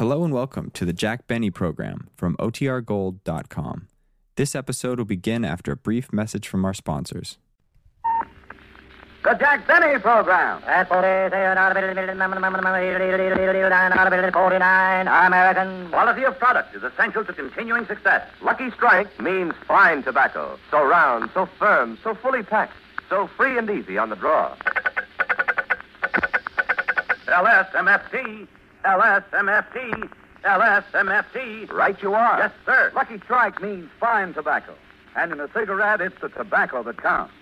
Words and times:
Hello 0.00 0.24
and 0.24 0.32
welcome 0.32 0.70
to 0.70 0.86
the 0.86 0.94
Jack 0.94 1.26
Benny 1.26 1.50
program 1.50 2.08
from 2.16 2.34
OTRGold.com. 2.38 3.88
This 4.36 4.54
episode 4.54 4.96
will 4.96 5.04
begin 5.04 5.44
after 5.44 5.72
a 5.72 5.76
brief 5.76 6.10
message 6.10 6.48
from 6.48 6.64
our 6.64 6.72
sponsors. 6.72 7.36
The 9.22 9.34
Jack 9.34 9.66
Benny 9.68 9.98
Program. 9.98 10.62
At 10.64 10.88
49 10.88 11.32
American. 15.06 15.90
Quality 15.90 16.24
of 16.24 16.38
product 16.38 16.74
is 16.74 16.82
essential 16.82 17.22
to 17.22 17.34
continuing 17.34 17.84
success. 17.84 18.26
Lucky 18.40 18.70
Strike 18.70 19.20
means 19.20 19.52
fine 19.68 20.02
tobacco. 20.02 20.58
So 20.70 20.82
round, 20.82 21.28
so 21.34 21.44
firm, 21.58 21.98
so 22.02 22.14
fully 22.14 22.42
packed, 22.42 22.72
so 23.10 23.28
free 23.36 23.58
and 23.58 23.68
easy 23.68 23.98
on 23.98 24.08
the 24.08 24.16
draw. 24.16 24.56
LSMFT, 27.26 28.48
LSMFT, 28.84 30.10
LSMFT. 30.44 31.72
Right 31.72 32.00
you 32.02 32.14
are. 32.14 32.38
Yes, 32.38 32.52
sir. 32.64 32.92
Lucky 32.94 33.18
Strike 33.24 33.60
means 33.62 33.90
fine 33.98 34.32
tobacco. 34.34 34.74
And 35.16 35.32
in 35.32 35.40
a 35.40 35.48
cigarette, 35.52 36.00
it's 36.00 36.20
the 36.20 36.28
tobacco 36.28 36.82
that 36.84 37.02
counts. 37.02 37.34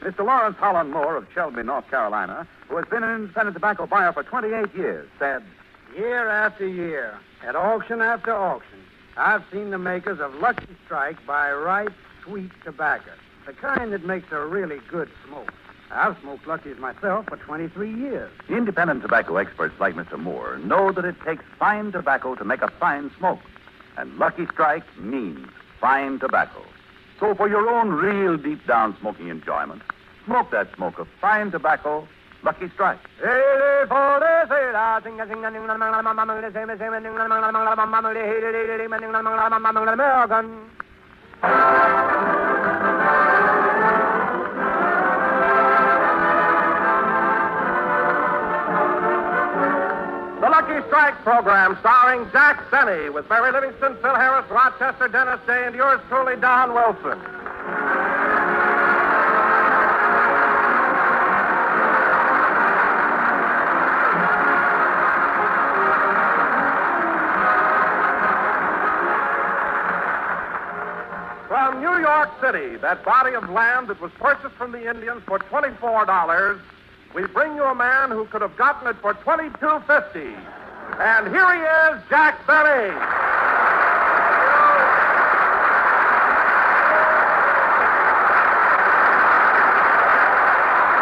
Mr. 0.00 0.24
Lawrence 0.24 0.56
Holland 0.58 0.92
Moore 0.92 1.16
of 1.16 1.26
Shelby, 1.32 1.62
North 1.62 1.88
Carolina, 1.88 2.46
who 2.68 2.76
has 2.76 2.84
been 2.86 3.02
an 3.02 3.14
independent 3.14 3.54
tobacco 3.54 3.86
buyer 3.86 4.12
for 4.12 4.22
28 4.22 4.74
years, 4.76 5.08
said, 5.18 5.42
Year 5.96 6.28
after 6.28 6.66
year, 6.66 7.18
at 7.46 7.56
auction 7.56 8.02
after 8.02 8.32
auction, 8.32 8.80
I've 9.16 9.44
seen 9.52 9.70
the 9.70 9.78
makers 9.78 10.20
of 10.20 10.34
Lucky 10.34 10.76
Strike 10.84 11.24
buy 11.26 11.52
ripe, 11.52 11.92
sweet 12.24 12.50
tobacco, 12.64 13.12
the 13.46 13.52
kind 13.52 13.92
that 13.92 14.04
makes 14.04 14.30
a 14.32 14.40
really 14.40 14.80
good 14.90 15.08
smoke. 15.26 15.52
I've 15.94 16.16
smoked 16.20 16.46
Lucky's 16.46 16.78
myself 16.78 17.26
for 17.26 17.36
23 17.36 17.94
years. 17.94 18.30
Independent 18.48 19.02
tobacco 19.02 19.36
experts 19.36 19.74
like 19.78 19.94
Mr. 19.94 20.18
Moore 20.18 20.58
know 20.58 20.90
that 20.90 21.04
it 21.04 21.14
takes 21.24 21.44
fine 21.58 21.92
tobacco 21.92 22.34
to 22.34 22.44
make 22.44 22.62
a 22.62 22.68
fine 22.80 23.12
smoke. 23.16 23.38
And 23.96 24.18
Lucky 24.18 24.46
Strike 24.52 24.84
means 24.98 25.46
fine 25.80 26.18
tobacco. 26.18 26.64
So 27.20 27.34
for 27.36 27.48
your 27.48 27.70
own 27.70 27.90
real 27.90 28.36
deep 28.36 28.66
down 28.66 28.96
smoking 29.00 29.28
enjoyment, 29.28 29.82
smoke 30.26 30.50
that 30.50 30.74
smoke 30.74 30.98
of 30.98 31.06
fine 31.20 31.52
tobacco, 31.52 32.08
Lucky 32.42 32.68
Strike. 32.74 32.98
Strike 50.86 51.14
program 51.22 51.76
starring 51.80 52.30
Jack 52.30 52.70
Benny 52.70 53.08
with 53.10 53.28
Mary 53.28 53.50
Livingstone, 53.52 53.96
Phil 54.00 54.14
Harris, 54.14 54.48
Rochester, 54.50 55.08
Dennis 55.08 55.40
Day, 55.46 55.66
and 55.66 55.74
yours 55.74 56.00
truly, 56.08 56.36
Don 56.36 56.72
Wilson. 56.74 57.18
From 71.48 71.80
New 71.80 71.98
York 72.00 72.30
City, 72.40 72.76
that 72.76 73.02
body 73.04 73.34
of 73.34 73.48
land 73.50 73.88
that 73.88 74.00
was 74.00 74.12
purchased 74.20 74.54
from 74.56 74.72
the 74.72 74.88
Indians 74.88 75.22
for 75.26 75.38
$24, 75.38 76.60
we 77.14 77.26
bring 77.28 77.54
you 77.56 77.64
a 77.64 77.74
man 77.74 78.10
who 78.10 78.26
could 78.26 78.42
have 78.42 78.56
gotten 78.56 78.88
it 78.88 78.96
for 79.00 79.14
twenty-two 79.14 79.82
fifty. 79.86 80.34
And 80.98 81.28
here 81.28 81.54
he 81.54 81.60
is, 81.60 82.02
Jack 82.08 82.46
Benny. 82.46 82.94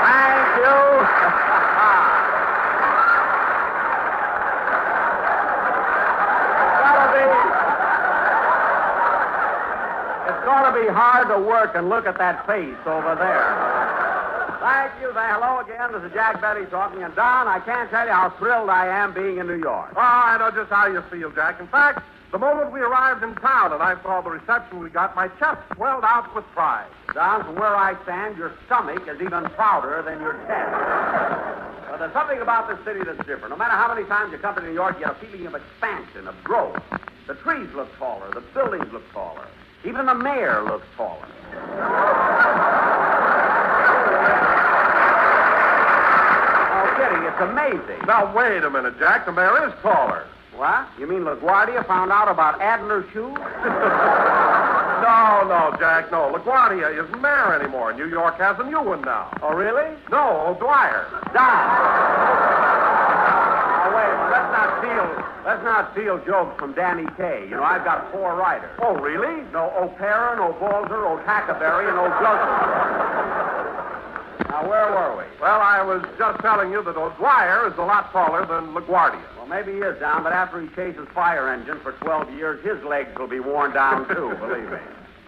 Thank 0.02 0.48
you. 0.58 0.78
It's 10.28 10.44
going 10.44 10.64
to 10.64 10.80
be 10.80 10.88
hard 10.92 11.28
to 11.28 11.38
work 11.38 11.72
and 11.74 11.88
look 11.88 12.06
at 12.06 12.16
that 12.18 12.46
face 12.46 12.76
over 12.86 13.14
there. 13.14 13.71
Thank 14.62 14.94
you. 15.02 15.10
Say 15.10 15.26
hello 15.26 15.58
again. 15.58 15.90
This 15.90 16.06
is 16.06 16.14
Jack 16.14 16.40
Benny 16.40 16.66
talking. 16.70 17.02
And 17.02 17.10
Don, 17.18 17.50
I 17.50 17.58
can't 17.66 17.90
tell 17.90 18.06
you 18.06 18.12
how 18.14 18.30
thrilled 18.38 18.70
I 18.70 18.86
am 18.86 19.12
being 19.12 19.38
in 19.38 19.48
New 19.50 19.58
York. 19.58 19.90
Oh, 19.96 19.98
I 19.98 20.38
know 20.38 20.54
just 20.54 20.70
how 20.70 20.86
you 20.86 21.02
feel, 21.10 21.32
Jack. 21.34 21.58
In 21.58 21.66
fact, 21.66 22.06
the 22.30 22.38
moment 22.38 22.70
we 22.70 22.78
arrived 22.78 23.24
in 23.24 23.34
town 23.42 23.72
and 23.72 23.82
I 23.82 24.00
saw 24.06 24.22
the 24.22 24.30
reception 24.30 24.78
we 24.78 24.88
got, 24.88 25.16
my 25.16 25.26
chest 25.42 25.58
swelled 25.74 26.04
out 26.06 26.32
with 26.32 26.46
pride. 26.54 26.86
Don, 27.12 27.42
from 27.42 27.56
where 27.56 27.74
I 27.74 28.00
stand, 28.04 28.38
your 28.38 28.54
stomach 28.66 29.02
is 29.10 29.20
even 29.20 29.50
prouder 29.58 30.00
than 30.06 30.20
your 30.22 30.38
chest. 30.46 30.70
But 31.90 31.98
there's 31.98 32.14
something 32.14 32.38
about 32.38 32.70
this 32.70 32.78
city 32.86 33.02
that's 33.02 33.18
different. 33.26 33.50
No 33.50 33.56
matter 33.58 33.74
how 33.74 33.92
many 33.92 34.06
times 34.06 34.30
you 34.30 34.38
come 34.38 34.54
to 34.54 34.62
New 34.62 34.72
York, 34.72 34.94
you 34.94 35.06
get 35.06 35.18
a 35.18 35.26
feeling 35.26 35.44
of 35.50 35.56
expansion, 35.58 36.28
of 36.28 36.38
growth. 36.44 36.78
The 37.26 37.34
trees 37.42 37.68
look 37.74 37.90
taller, 37.98 38.30
the 38.30 38.46
buildings 38.54 38.86
look 38.92 39.02
taller. 39.10 39.48
Even 39.84 40.06
the 40.06 40.14
mayor 40.14 40.62
looks 40.62 40.86
taller. 40.96 41.26
Oh, 46.72 46.86
kidding, 46.96 47.21
it's 47.32 47.40
amazing. 47.40 48.06
Now, 48.06 48.34
wait 48.36 48.62
a 48.62 48.70
minute, 48.70 48.98
Jack. 48.98 49.26
The 49.26 49.32
mayor 49.32 49.68
is 49.68 49.74
taller. 49.82 50.26
What? 50.54 50.86
You 50.98 51.06
mean 51.06 51.20
LaGuardia 51.22 51.86
found 51.86 52.12
out 52.12 52.28
about 52.30 52.60
Adler 52.60 53.04
shoes? 53.12 53.36
No, 55.02 55.42
no, 55.50 55.74
Jack, 55.80 56.12
no. 56.12 56.30
LaGuardia 56.30 56.94
isn't 56.94 57.20
mayor 57.20 57.58
anymore. 57.58 57.92
New 57.92 58.06
York 58.06 58.38
has 58.38 58.56
a 58.60 58.62
new 58.62 58.80
one 58.80 59.02
now. 59.02 59.36
Oh, 59.42 59.52
really? 59.52 59.98
No, 60.12 60.46
O'Dwyer. 60.54 61.10
Don. 61.34 61.42
Oh, 63.82 63.90
wait. 63.98 64.14
Let's 64.30 64.50
not 64.54 64.78
steal. 64.78 65.06
Let's 65.44 65.64
not 65.64 65.90
steal 65.92 66.22
jokes 66.24 66.54
from 66.56 66.72
Danny 66.74 67.06
Kaye. 67.16 67.46
You 67.50 67.56
know, 67.56 67.64
I've 67.64 67.84
got 67.84 68.12
four 68.12 68.36
writers. 68.36 68.70
Oh, 68.80 68.94
really? 68.94 69.42
No 69.50 69.74
O'Perrin, 69.74 70.38
no 70.38 70.52
Balzer, 70.60 71.04
O'Tackaberry, 71.04 71.88
and 71.90 71.98
O'Joseph. 71.98 73.61
Now, 74.52 74.68
where 74.68 74.84
were 74.92 75.16
we? 75.16 75.24
Well, 75.40 75.64
I 75.64 75.80
was 75.80 76.04
just 76.18 76.38
telling 76.44 76.70
you 76.72 76.84
that 76.84 76.92
O'Dwyer 76.94 77.72
is 77.72 77.78
a 77.78 77.86
lot 77.88 78.12
taller 78.12 78.44
than 78.44 78.76
LaGuardia. 78.76 79.24
Well, 79.38 79.46
maybe 79.48 79.72
he 79.72 79.78
is 79.78 79.98
down, 79.98 80.22
but 80.22 80.34
after 80.34 80.60
he 80.60 80.68
chases 80.76 81.08
fire 81.14 81.48
engines 81.48 81.80
for 81.80 81.92
12 82.04 82.36
years, 82.36 82.60
his 82.60 82.76
legs 82.84 83.08
will 83.16 83.32
be 83.32 83.40
worn 83.40 83.72
down, 83.72 84.06
too, 84.08 84.36
believe 84.44 84.68
me. 84.68 84.76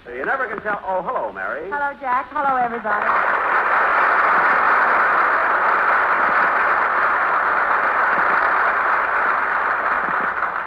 So 0.05 0.13
you 0.13 0.27
never 0.27 0.47
can 0.47 0.61
tell. 0.61 0.77
Oh, 0.85 1.01
hello, 1.01 1.33
Mary. 1.33 1.65
Hello, 1.73 1.97
Jack. 2.05 2.29
Hello, 2.37 2.53
everybody. 2.61 3.09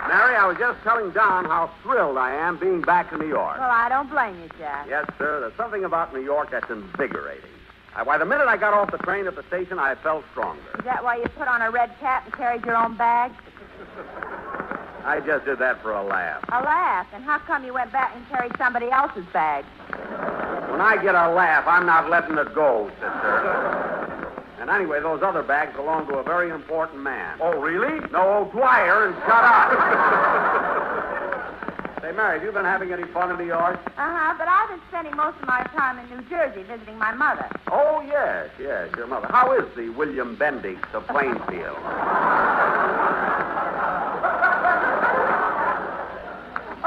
Mary, 0.09 0.33
I 0.33 0.47
was 0.49 0.57
just 0.57 0.81
telling 0.81 1.11
Don 1.11 1.45
how 1.45 1.69
thrilled 1.83 2.17
I 2.17 2.33
am 2.33 2.57
being 2.57 2.81
back 2.81 3.13
in 3.13 3.19
New 3.19 3.29
York. 3.29 3.59
Well, 3.59 3.69
I 3.69 3.87
don't 3.87 4.09
blame 4.09 4.33
you, 4.41 4.49
Jack. 4.57 4.87
Yes, 4.89 5.05
sir. 5.19 5.41
There's 5.41 5.53
something 5.57 5.83
about 5.83 6.11
New 6.11 6.25
York 6.25 6.49
that's 6.49 6.71
invigorating. 6.71 7.51
Uh, 7.97 8.03
Why, 8.03 8.17
the 8.19 8.25
minute 8.25 8.47
I 8.47 8.57
got 8.57 8.73
off 8.73 8.91
the 8.91 8.99
train 8.99 9.25
at 9.25 9.35
the 9.35 9.43
station, 9.47 9.79
I 9.79 9.95
felt 9.95 10.23
stronger. 10.31 10.61
Is 10.77 10.85
that 10.85 11.03
why 11.03 11.17
you 11.17 11.25
put 11.35 11.47
on 11.47 11.63
a 11.63 11.71
red 11.71 11.89
cap 11.99 12.25
and 12.25 12.33
carried 12.33 12.63
your 12.63 12.77
own 12.77 12.95
bag? 12.95 13.31
I 15.03 15.19
just 15.25 15.45
did 15.45 15.57
that 15.59 15.81
for 15.81 15.93
a 15.93 16.03
laugh. 16.03 16.43
A 16.49 16.61
laugh. 16.61 17.07
And 17.13 17.23
how 17.23 17.39
come 17.39 17.65
you 17.65 17.73
went 17.73 17.91
back 17.91 18.15
and 18.15 18.27
carried 18.29 18.51
somebody 18.57 18.91
else's 18.91 19.25
bag? 19.33 19.65
When 20.69 20.81
I 20.81 21.01
get 21.01 21.15
a 21.15 21.31
laugh, 21.31 21.65
I'm 21.65 21.87
not 21.87 22.09
letting 22.11 22.37
it 22.37 22.53
go, 22.53 22.87
sister. 22.95 24.31
And 24.59 24.69
anyway, 24.69 24.99
those 25.01 25.23
other 25.23 25.41
bags 25.41 25.75
belong 25.75 26.05
to 26.07 26.17
a 26.17 26.23
very 26.23 26.51
important 26.51 27.01
man. 27.01 27.39
Oh, 27.41 27.59
really? 27.59 27.99
No, 28.11 28.45
O'Dwyer, 28.45 29.07
and 29.07 29.15
shut 29.25 29.43
up. 29.43 30.93
Say, 32.07 32.13
Mary, 32.13 32.39
have 32.39 32.45
you 32.45 32.53
been 32.53 32.63
having 32.63 32.93
any 32.93 33.03
fun 33.11 33.31
in 33.31 33.37
New 33.37 33.51
York? 33.51 33.75
Uh-huh, 33.85 34.33
but 34.37 34.47
I've 34.47 34.69
been 34.69 34.79
spending 34.87 35.13
most 35.17 35.35
of 35.41 35.47
my 35.47 35.61
time 35.75 35.99
in 35.99 36.07
New 36.07 36.23
Jersey 36.29 36.63
visiting 36.63 36.97
my 36.97 37.13
mother. 37.13 37.49
Oh, 37.69 38.01
yes, 38.07 38.47
yes, 38.57 38.87
your 38.95 39.07
mother. 39.07 39.27
How 39.29 39.51
is 39.51 39.65
the 39.75 39.89
William 39.89 40.37
Bendix 40.37 40.79
of 40.93 41.05
Plainfield? 41.07 41.77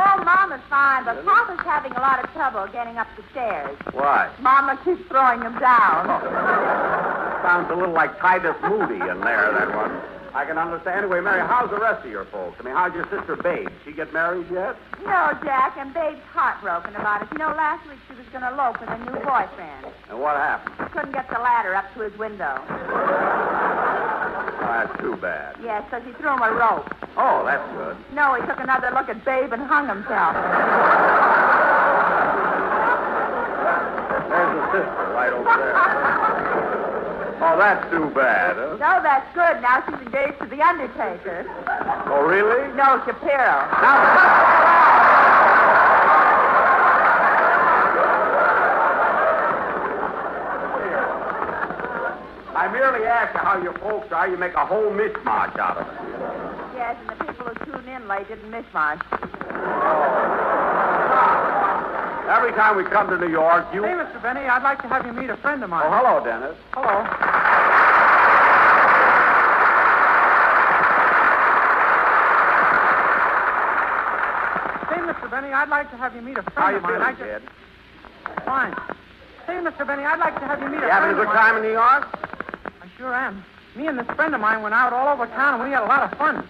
Oh, 0.03 0.25
Mama's 0.25 0.63
fine, 0.71 1.05
but 1.05 1.23
Papa's 1.27 1.61
having 1.67 1.93
a 1.93 2.01
lot 2.01 2.25
of 2.25 2.33
trouble 2.33 2.67
getting 2.73 2.97
up 2.97 3.07
the 3.17 3.23
stairs. 3.33 3.77
Why? 3.93 4.33
Mama 4.41 4.81
keeps 4.83 5.03
throwing 5.09 5.43
him 5.43 5.59
down. 5.59 6.07
Sounds 7.43 7.71
a 7.71 7.75
little 7.75 7.93
like 7.93 8.19
Titus 8.19 8.57
Moody 8.63 8.95
in 8.95 9.21
there, 9.21 9.53
that 9.53 9.77
one. 9.77 10.01
I 10.35 10.45
can 10.45 10.59
understand. 10.59 11.05
Anyway, 11.05 11.21
Mary, 11.21 11.41
how's 11.43 11.71
the 11.71 11.79
rest 11.79 12.05
of 12.05 12.11
your 12.11 12.25
folks? 12.27 12.57
I 12.61 12.63
mean, 12.63 12.75
how's 12.75 12.95
your 12.95 13.05
sister 13.11 13.35
Babe? 13.35 13.69
She 13.85 13.93
get 13.93 14.13
married 14.13 14.47
yet? 14.51 14.77
No, 15.03 15.35
Jack, 15.43 15.75
and 15.77 15.93
Babe's 15.93 16.23
heartbroken 16.31 16.95
about 16.95 17.23
it. 17.23 17.29
You 17.33 17.39
know, 17.39 17.51
last 17.51 17.83
week 17.89 17.99
she 18.07 18.15
was 18.15 18.27
going 18.31 18.43
to 18.47 18.53
elope 18.55 18.81
with 18.81 18.91
a 18.91 18.99
new 18.99 19.19
boyfriend. 19.27 19.91
And 20.09 20.21
what 20.21 20.37
happened? 20.37 20.91
Couldn't 20.93 21.13
get 21.13 21.29
the 21.29 21.39
ladder 21.43 21.75
up 21.75 21.93
to 21.95 22.07
his 22.07 22.17
window. 22.19 22.63
that's 24.71 24.95
too 25.01 25.17
bad. 25.19 25.57
Yes, 25.63 25.83
because 25.91 26.07
he 26.07 26.13
threw 26.15 26.31
him 26.31 26.43
a 26.43 26.53
rope. 26.55 26.87
Oh, 27.19 27.43
that's 27.45 27.67
good. 27.75 27.97
No, 28.15 28.35
he 28.39 28.47
took 28.47 28.61
another 28.61 28.95
look 28.95 29.09
at 29.11 29.25
Babe 29.25 29.51
and 29.53 29.63
hung 29.67 29.89
himself. 29.91 30.39
There's 34.31 34.53
the 34.55 34.65
sister 34.79 35.05
right 35.11 35.33
over 35.35 35.51
there. 35.59 36.57
Oh, 37.43 37.57
that's 37.57 37.91
too 37.91 38.11
bad, 38.15 38.57
huh? 38.57 38.77
No, 38.77 39.01
that's 39.03 39.27
good. 39.35 39.63
Now 39.63 39.83
she's 39.87 39.97
engaged 40.07 40.39
to 40.41 40.47
the 40.47 40.61
Undertaker. 40.61 41.49
Oh, 42.07 42.23
really? 42.29 42.69
No, 42.77 43.01
Shapiro. 43.07 43.65
Now, 43.81 43.97
I 52.57 52.69
merely 52.71 53.07
asked 53.07 53.35
you 53.35 53.41
how 53.41 53.57
your 53.63 53.73
folks 53.79 54.13
are. 54.13 54.29
You 54.29 54.37
make 54.37 54.53
a 54.53 54.67
whole 54.67 54.91
mishmash 54.91 55.59
out 55.59 55.79
of 55.79 55.87
it. 55.89 55.95
Yes, 56.77 56.97
and 57.01 57.09
the 57.09 57.25
people 57.25 57.47
who 57.47 57.65
tuned 57.65 57.89
in 57.89 58.07
late 58.07 58.29
didn't 58.29 58.51
miss 58.51 58.67
much. 58.75 59.01
Oh. 59.11 60.20
Every 62.31 62.53
time 62.53 62.77
we 62.77 62.85
come 62.85 63.09
to 63.11 63.19
New 63.19 63.29
York, 63.31 63.67
you. 63.75 63.83
Hey, 63.83 63.91
Mr. 63.91 64.23
Benny, 64.23 64.41
I'd 64.41 64.63
like 64.63 64.81
to 64.83 64.89
have 64.89 65.05
you 65.05 65.13
meet 65.13 65.31
a 65.31 65.37
friend 65.39 65.65
of 65.65 65.71
mine. 65.71 65.83
Oh, 65.85 65.91
hello, 65.91 66.25
Dennis. 66.25 66.57
Hello. 66.73 67.03
Say, 74.91 74.99
Mr. 75.07 75.31
Benny, 75.31 75.53
I'd 75.53 75.69
like 75.69 75.91
to 75.91 75.97
have 75.97 76.15
you 76.15 76.23
meet 76.23 76.39
a 76.39 76.43
friend 76.43 76.59
How 76.59 76.71
you 76.71 76.77
of 76.79 76.83
mine. 76.83 76.93
feeling, 76.95 77.07
I 77.07 77.13
ju- 77.15 77.25
kid? 77.25 77.43
Fine. 78.45 78.75
Say, 79.47 79.55
Mr. 79.63 79.87
Benny, 79.87 80.03
I'd 80.05 80.19
like 80.19 80.35
to 80.41 80.47
have 80.47 80.61
you 80.61 80.69
meet 80.69 80.81
You 80.81 80.87
a 80.87 80.91
friend 80.91 81.11
of 81.13 81.19
mine. 81.19 81.21
You 81.21 81.21
having 81.21 81.21
a 81.21 81.25
good 81.25 81.33
time 81.35 81.57
in 81.57 81.63
New 81.63 81.73
York? 81.77 82.03
I 82.83 82.87
sure 82.99 83.15
am. 83.15 83.45
Me 83.77 83.87
and 83.87 83.99
this 83.99 84.07
friend 84.17 84.35
of 84.35 84.41
mine 84.41 84.63
went 84.63 84.75
out 84.75 84.93
all 84.93 85.13
over 85.15 85.27
town, 85.29 85.55
and 85.61 85.65
we 85.65 85.71
had 85.71 85.83
a 85.85 85.87
lot 85.87 86.03
of 86.11 86.19
fun. 86.19 86.49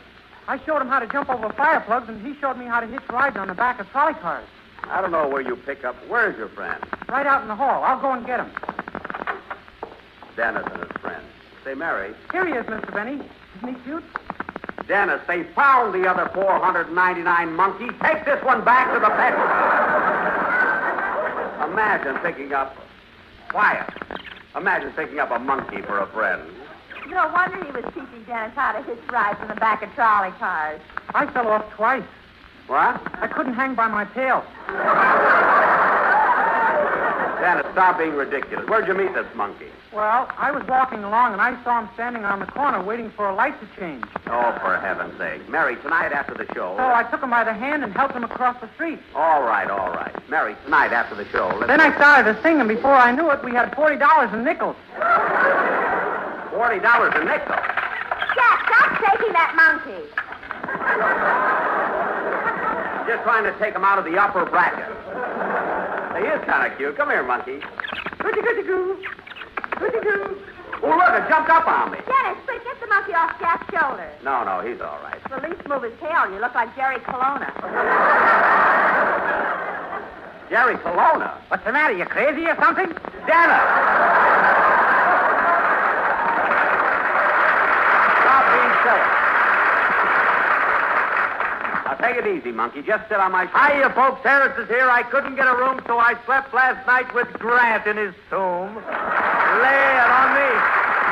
I 0.49 0.59
showed 0.65 0.81
him 0.81 0.89
how 0.89 0.99
to 1.01 1.07
jump 1.07 1.29
over 1.29 1.51
fire 1.53 1.81
plugs, 1.81 2.09
and 2.09 2.25
he 2.25 2.39
showed 2.41 2.57
me 2.57 2.65
how 2.65 2.81
to 2.81 2.87
hitch 2.87 3.03
rides 3.11 3.37
on 3.37 3.49
the 3.49 3.55
back 3.55 3.79
of 3.81 3.87
trolley 3.91 4.15
cars. 4.15 4.47
I 4.85 5.01
don't 5.01 5.13
know 5.13 5.29
where 5.29 5.43
you 5.43 5.57
pick 5.57 5.85
up. 5.85 5.97
Where's 6.09 6.37
your 6.37 6.49
friend? 6.49 6.83
Right 7.09 7.27
out 7.27 7.43
in 7.43 7.49
the 7.49 7.57
hall. 7.57 7.83
I'll 7.85 8.01
go 8.01 8.13
and 8.13 8.27
get 8.27 8.41
him. 8.41 8.51
Dennis 10.37 10.65
and 10.73 10.83
his 10.83 10.93
friend. 11.01 11.23
Say, 11.65 11.75
Mary. 11.75 12.15
Here 12.33 12.47
he 12.47 12.53
is, 12.53 12.65
Mr. 12.67 12.93
Benny. 12.93 13.21
Isn't 13.59 13.75
he 13.77 13.83
cute? 13.85 14.05
Dennis, 14.89 15.21
they 15.29 15.45
found 15.55 15.95
the 15.95 16.09
other 16.09 16.29
499 16.35 17.53
monkeys. 17.55 17.93
Take 18.03 18.25
this 18.25 18.43
one 18.43 18.65
back 18.65 18.93
to 18.93 18.99
the 18.99 19.11
pet 19.11 19.35
shop. 19.35 20.01
Imagine 21.71 22.17
picking 22.23 22.53
up. 22.53 22.75
Quiet. 23.51 23.89
Imagine 24.57 24.93
picking 24.93 25.19
up 25.21 25.31
a 25.31 25.39
monkey 25.39 25.83
for 25.83 25.99
a 25.99 26.07
friend. 26.09 26.43
No 27.09 27.31
wonder 27.33 27.65
he 27.65 27.71
was 27.71 27.85
teaching 27.95 28.25
Dennis 28.27 28.53
how 28.55 28.73
to 28.73 28.83
hitch 28.83 28.99
rides 29.11 29.39
in 29.43 29.49
the 29.49 29.55
back 29.55 29.83
of 29.83 29.93
trolley 29.95 30.33
cars. 30.39 30.81
I 31.15 31.27
fell 31.33 31.49
off 31.49 31.71
twice. 31.75 32.03
What? 32.71 33.03
I 33.19 33.27
couldn't 33.27 33.55
hang 33.55 33.75
by 33.75 33.89
my 33.89 34.05
tail. 34.15 34.47
Dennis, 37.43 37.67
stop 37.73 37.99
being 37.99 38.15
ridiculous. 38.15 38.63
Where'd 38.69 38.87
you 38.87 38.95
meet 38.95 39.13
this 39.13 39.27
monkey? 39.35 39.67
Well, 39.93 40.31
I 40.39 40.53
was 40.53 40.63
walking 40.69 41.03
along, 41.03 41.33
and 41.33 41.43
I 41.43 41.59
saw 41.65 41.83
him 41.83 41.91
standing 41.95 42.23
on 42.23 42.39
the 42.39 42.47
corner 42.47 42.81
waiting 42.81 43.11
for 43.11 43.29
a 43.29 43.35
light 43.35 43.59
to 43.59 43.67
change. 43.75 44.05
Oh, 44.29 44.57
for 44.63 44.79
heaven's 44.79 45.19
sake. 45.19 45.49
Mary, 45.49 45.75
tonight 45.83 46.13
after 46.13 46.33
the 46.35 46.47
show. 46.55 46.77
So 46.79 46.87
I 46.87 47.03
took 47.11 47.21
him 47.21 47.31
by 47.31 47.43
the 47.43 47.53
hand 47.53 47.83
and 47.83 47.93
helped 47.93 48.15
him 48.15 48.23
across 48.23 48.55
the 48.61 48.71
street. 48.75 49.01
All 49.17 49.43
right, 49.43 49.69
all 49.69 49.91
right. 49.91 50.15
Mary, 50.31 50.55
tonight 50.63 50.93
after 50.93 51.17
the 51.17 51.27
show. 51.31 51.49
Let's... 51.49 51.67
Then 51.67 51.81
I 51.81 51.93
started 51.97 52.37
to 52.37 52.41
sing, 52.41 52.61
and 52.61 52.69
before 52.69 52.95
I 52.95 53.11
knew 53.11 53.31
it, 53.33 53.43
we 53.45 53.51
had 53.51 53.73
$40 53.73 53.99
in 54.33 54.45
nickels. 54.45 54.77
Forty 56.55 56.79
dollars 56.79 57.15
in 57.19 57.27
nickels? 57.27 57.59
Jack, 58.39 58.59
stop 58.71 58.95
taking 59.11 59.33
that 59.33 59.59
monkey. 59.59 60.07
Just 63.11 63.27
trying 63.27 63.43
to 63.43 63.51
take 63.59 63.75
him 63.75 63.83
out 63.83 63.99
of 63.99 64.05
the 64.07 64.15
upper 64.15 64.47
bracket. 64.47 64.87
He 66.15 66.31
is 66.31 66.39
kind 66.47 66.71
of 66.71 66.79
cute. 66.79 66.95
Come 66.95 67.11
here, 67.11 67.27
monkey. 67.27 67.59
Goody 68.23 68.39
goody 68.41 68.63
goo. 68.63 69.03
Goody 69.83 69.99
goo. 69.99 70.39
Oh, 70.79 70.95
look, 70.95 71.11
it 71.19 71.27
jumped 71.27 71.51
up 71.51 71.67
on 71.67 71.91
me. 71.91 71.99
Dennis, 72.07 72.39
quick, 72.47 72.63
get 72.63 72.79
the 72.79 72.87
monkey 72.87 73.11
off 73.11 73.35
Jack's 73.43 73.67
shoulder. 73.75 74.07
No, 74.23 74.47
no, 74.47 74.63
he's 74.63 74.81
all 74.81 75.03
right. 75.03 75.19
Well, 75.29 75.43
at 75.43 75.51
least 75.51 75.67
move 75.67 75.83
his 75.83 75.99
tail. 75.99 76.31
You 76.31 76.39
look 76.39 76.55
like 76.55 76.71
Jerry 76.77 77.03
Colonna. 77.03 77.51
Jerry 80.49 80.79
Colonna. 80.79 81.35
What's 81.49 81.65
the 81.65 81.73
matter? 81.73 81.99
You 81.99 82.07
crazy 82.07 82.47
or 82.47 82.55
something? 82.63 82.95
Dennis! 83.27 83.67
Stop 88.23 88.45
being 88.55 88.75
silly. 88.87 89.07
Now, 91.91 91.99
take 92.11 92.25
it 92.25 92.39
easy, 92.39 92.53
monkey. 92.53 92.83
Just 92.83 93.09
sit 93.09 93.19
on 93.19 93.33
my 93.33 93.47
shoulder. 93.47 93.75
Hiya, 93.75 93.91
folks. 93.95 94.21
Harris 94.23 94.57
is 94.59 94.69
here. 94.69 94.91
I 94.91 95.03
couldn't 95.03 95.37
get 95.37 95.47
a 95.47 95.55
room, 95.55 95.81
so 95.87 95.99
I 95.99 96.15
slept 96.27 96.53
last 96.55 96.87
night 96.87 97.13
with 97.15 97.29
Grant 97.35 97.87
in 97.87 97.97
his 97.97 98.15
tomb. 98.29 98.75
Lay 98.75 99.83
it 99.95 100.11
on 100.11 100.29
me. 100.35 100.51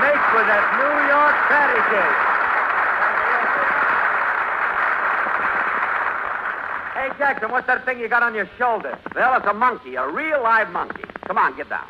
Make 0.02 0.22
for 0.30 0.42
that 0.46 0.64
New 0.78 0.96
York 1.10 1.36
patty 1.50 1.82
cake. 1.90 2.18
Hey, 6.94 7.08
Jackson, 7.18 7.50
what's 7.50 7.66
that 7.66 7.84
thing 7.84 8.00
you 8.00 8.08
got 8.08 8.22
on 8.22 8.34
your 8.34 8.48
shoulder? 8.58 8.98
Well, 9.14 9.36
it's 9.36 9.46
a 9.46 9.54
monkey, 9.54 9.94
a 9.94 10.08
real 10.08 10.42
live 10.42 10.70
monkey. 10.70 11.04
Come 11.26 11.38
on, 11.38 11.56
get 11.56 11.68
down. 11.68 11.86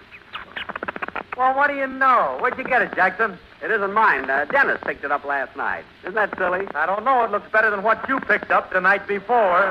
Well, 1.38 1.54
what 1.54 1.68
do 1.68 1.76
you 1.76 1.86
know? 1.86 2.36
Where'd 2.40 2.58
you 2.58 2.64
get 2.64 2.82
it, 2.82 2.92
Jackson? 2.96 3.38
It 3.62 3.70
isn't 3.70 3.92
mine. 3.92 4.28
Uh, 4.28 4.44
Dennis 4.46 4.80
picked 4.84 5.04
it 5.04 5.12
up 5.12 5.24
last 5.24 5.56
night. 5.56 5.84
Isn't 6.02 6.16
that 6.16 6.36
silly? 6.36 6.66
I 6.74 6.84
don't 6.84 7.04
know. 7.04 7.22
It 7.22 7.30
looks 7.30 7.48
better 7.52 7.70
than 7.70 7.84
what 7.84 8.08
you 8.08 8.18
picked 8.18 8.50
up 8.50 8.72
the 8.72 8.80
night 8.80 9.06
before. 9.06 9.62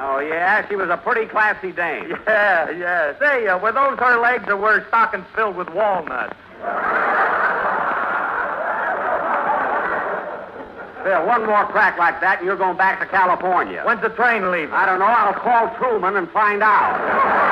Oh, 0.00 0.18
yeah? 0.26 0.66
She 0.66 0.76
was 0.76 0.88
a 0.88 0.96
pretty 0.96 1.26
classy 1.28 1.72
dame. 1.72 2.16
Yeah, 2.26 2.70
yeah. 2.70 3.18
Say, 3.18 3.46
uh, 3.48 3.58
were 3.58 3.72
those 3.72 3.98
her 3.98 4.18
legs 4.18 4.44
or 4.48 4.56
were 4.56 4.80
her 4.80 4.88
stockings 4.88 5.26
filled 5.34 5.56
with 5.56 5.68
walnuts? 5.68 6.36
Phil, 11.04 11.26
one 11.26 11.46
more 11.46 11.66
crack 11.66 11.98
like 11.98 12.20
that, 12.20 12.38
and 12.38 12.46
you're 12.46 12.56
going 12.56 12.76
back 12.76 12.98
to 13.00 13.06
California. 13.06 13.82
When's 13.84 14.00
the 14.00 14.08
train 14.08 14.50
leaving? 14.50 14.74
I 14.74 14.86
don't 14.86 14.98
know. 14.98 15.04
I'll 15.04 15.34
call 15.34 15.68
Truman 15.76 16.16
and 16.16 16.30
find 16.30 16.62
out. 16.62 17.45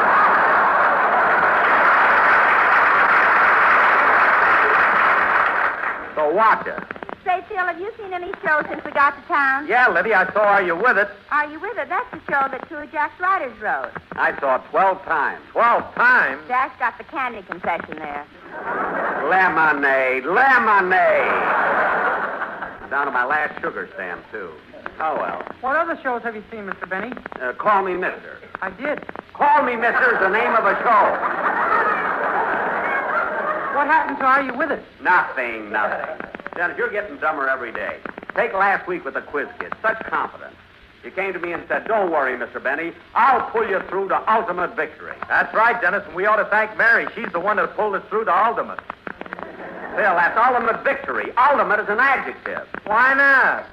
Watch 6.34 6.66
it. 6.66 6.82
Say, 7.24 7.40
Phil, 7.48 7.56
have 7.64 7.80
you 7.80 7.90
seen 7.96 8.12
any 8.12 8.32
shows 8.44 8.64
since 8.68 8.84
we 8.84 8.90
got 8.90 9.16
to 9.16 9.22
town? 9.26 9.66
Yeah, 9.66 9.88
Liddy, 9.88 10.12
I 10.12 10.30
saw 10.34 10.40
Are 10.40 10.62
You 10.62 10.76
With 10.76 10.98
It? 10.98 11.08
Are 11.30 11.50
you 11.50 11.58
with 11.58 11.78
it? 11.78 11.88
That's 11.88 12.10
the 12.10 12.20
show 12.30 12.48
that 12.52 12.68
two 12.68 12.76
of 12.76 12.92
Jack's 12.92 13.18
riders 13.18 13.56
wrote. 13.62 13.90
I 14.12 14.38
saw 14.40 14.56
it 14.56 14.62
12 14.70 15.02
times. 15.04 15.40
Twelve 15.52 15.94
times. 15.94 16.42
Jack's 16.48 16.78
got 16.78 16.98
the 16.98 17.04
candy 17.04 17.40
concession 17.42 17.96
there. 17.96 18.26
Lemonade, 19.30 20.24
lemonade. 20.26 21.32
Down 22.90 23.06
to 23.06 23.10
my 23.12 23.24
last 23.24 23.58
sugar 23.62 23.88
stamp, 23.94 24.22
too. 24.30 24.50
Oh, 25.00 25.16
well. 25.16 25.42
What 25.62 25.76
other 25.76 25.98
shows 26.02 26.22
have 26.22 26.36
you 26.36 26.44
seen, 26.50 26.66
Mr. 26.66 26.88
Benny? 26.88 27.12
Uh, 27.40 27.54
call 27.54 27.82
me 27.82 27.94
mister. 27.94 28.38
I 28.60 28.70
did. 28.70 29.02
Call 29.32 29.62
me 29.64 29.74
mister 29.76 30.14
is 30.14 30.20
the 30.20 30.28
name 30.28 30.54
of 30.54 30.64
a 30.64 30.74
show. 30.84 31.73
What 33.74 33.88
happened 33.88 34.18
to 34.18 34.24
Are 34.24 34.40
You 34.40 34.54
With 34.56 34.70
Us? 34.70 34.84
Nothing, 35.02 35.72
nothing. 35.72 36.06
Dennis, 36.54 36.78
you're 36.78 36.92
getting 36.92 37.18
dumber 37.18 37.48
every 37.48 37.72
day. 37.72 37.98
Take 38.36 38.52
last 38.52 38.86
week 38.86 39.04
with 39.04 39.14
the 39.14 39.20
quiz 39.20 39.48
kid. 39.58 39.72
Such 39.82 39.98
confidence. 40.06 40.54
You 41.02 41.10
came 41.10 41.32
to 41.32 41.40
me 41.40 41.52
and 41.52 41.64
said, 41.66 41.88
Don't 41.88 42.12
worry, 42.12 42.38
Mr. 42.38 42.62
Benny. 42.62 42.92
I'll 43.16 43.50
pull 43.50 43.68
you 43.68 43.80
through 43.90 44.08
to 44.08 44.32
ultimate 44.32 44.76
victory. 44.76 45.16
That's 45.28 45.52
right, 45.52 45.80
Dennis, 45.82 46.04
and 46.06 46.14
we 46.14 46.24
ought 46.24 46.36
to 46.36 46.44
thank 46.46 46.78
Mary. 46.78 47.08
She's 47.16 47.32
the 47.32 47.40
one 47.40 47.56
that 47.56 47.74
pulled 47.74 47.96
us 47.96 48.02
through 48.08 48.26
to 48.26 48.46
ultimate. 48.46 48.78
Phil, 49.98 50.14
that's 50.14 50.38
ultimate 50.38 50.84
victory. 50.84 51.32
Ultimate 51.36 51.80
is 51.80 51.88
an 51.88 51.98
adjective. 51.98 52.68
Why 52.86 53.12
not? 53.14 53.66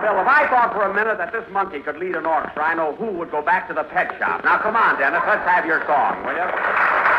Bill, 0.00 0.16
if 0.18 0.26
I 0.26 0.48
thought 0.48 0.72
for 0.72 0.88
a 0.88 0.94
minute 0.94 1.18
that 1.18 1.32
this 1.32 1.44
monkey 1.52 1.80
could 1.80 1.98
lead 1.98 2.16
an 2.16 2.24
orchestra, 2.24 2.64
I 2.64 2.74
know 2.74 2.96
who 2.96 3.12
would 3.18 3.30
go 3.30 3.42
back 3.42 3.68
to 3.68 3.74
the 3.74 3.84
pet 3.84 4.16
shop. 4.18 4.44
Now, 4.44 4.58
come 4.58 4.76
on, 4.76 4.98
Dennis. 4.98 5.20
Let's 5.26 5.46
have 5.46 5.66
your 5.66 5.84
song, 5.86 6.24
will 6.24 6.32
you? 6.32 7.11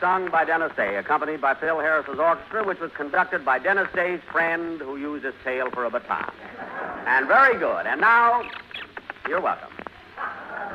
Sung 0.00 0.30
by 0.30 0.44
Dennis 0.44 0.72
Day, 0.76 0.96
accompanied 0.96 1.40
by 1.40 1.54
Phil 1.54 1.78
Harris's 1.78 2.18
orchestra, 2.18 2.64
which 2.64 2.80
was 2.80 2.90
conducted 2.96 3.44
by 3.44 3.58
Dennis 3.58 3.88
Day's 3.94 4.20
friend 4.30 4.80
who 4.80 4.96
used 4.96 5.24
his 5.24 5.34
tail 5.44 5.70
for 5.70 5.84
a 5.84 5.90
baton. 5.90 6.30
And 7.06 7.26
very 7.26 7.58
good. 7.58 7.86
And 7.86 8.00
now, 8.00 8.42
you're 9.28 9.40
welcome. 9.40 9.70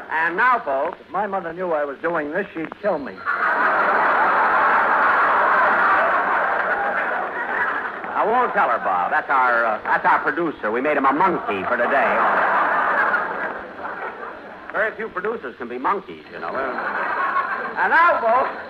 And 0.09 0.35
now, 0.37 0.59
folks, 0.59 0.97
If 1.01 1.09
my 1.11 1.27
mother 1.27 1.53
knew 1.53 1.71
I 1.71 1.85
was 1.85 1.97
doing 2.01 2.31
this, 2.31 2.47
she'd 2.53 2.69
kill 2.81 2.97
me. 2.97 3.13
I 8.17 8.25
won't 8.25 8.53
tell 8.53 8.69
her, 8.69 8.79
Bob. 8.79 9.11
That's 9.11 9.29
our 9.29 9.63
uh, 9.65 9.79
that's 9.83 10.05
our 10.05 10.19
producer. 10.19 10.71
We 10.71 10.81
made 10.81 10.97
him 10.97 11.05
a 11.05 11.13
monkey 11.13 11.63
for 11.67 11.77
today. 11.77 12.17
Very 14.73 14.95
few 14.95 15.09
producers 15.09 15.55
can 15.57 15.69
be 15.69 15.77
monkeys, 15.77 16.25
you 16.31 16.39
know. 16.39 16.49
And 16.49 17.89
now, 17.91 18.19
folks. 18.21 18.66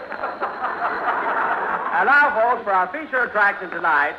And 1.97 2.05
now, 2.05 2.29
folks, 2.29 2.63
for 2.63 2.71
our 2.71 2.85
feature 2.93 3.23
attraction 3.23 3.71
tonight. 3.71 4.13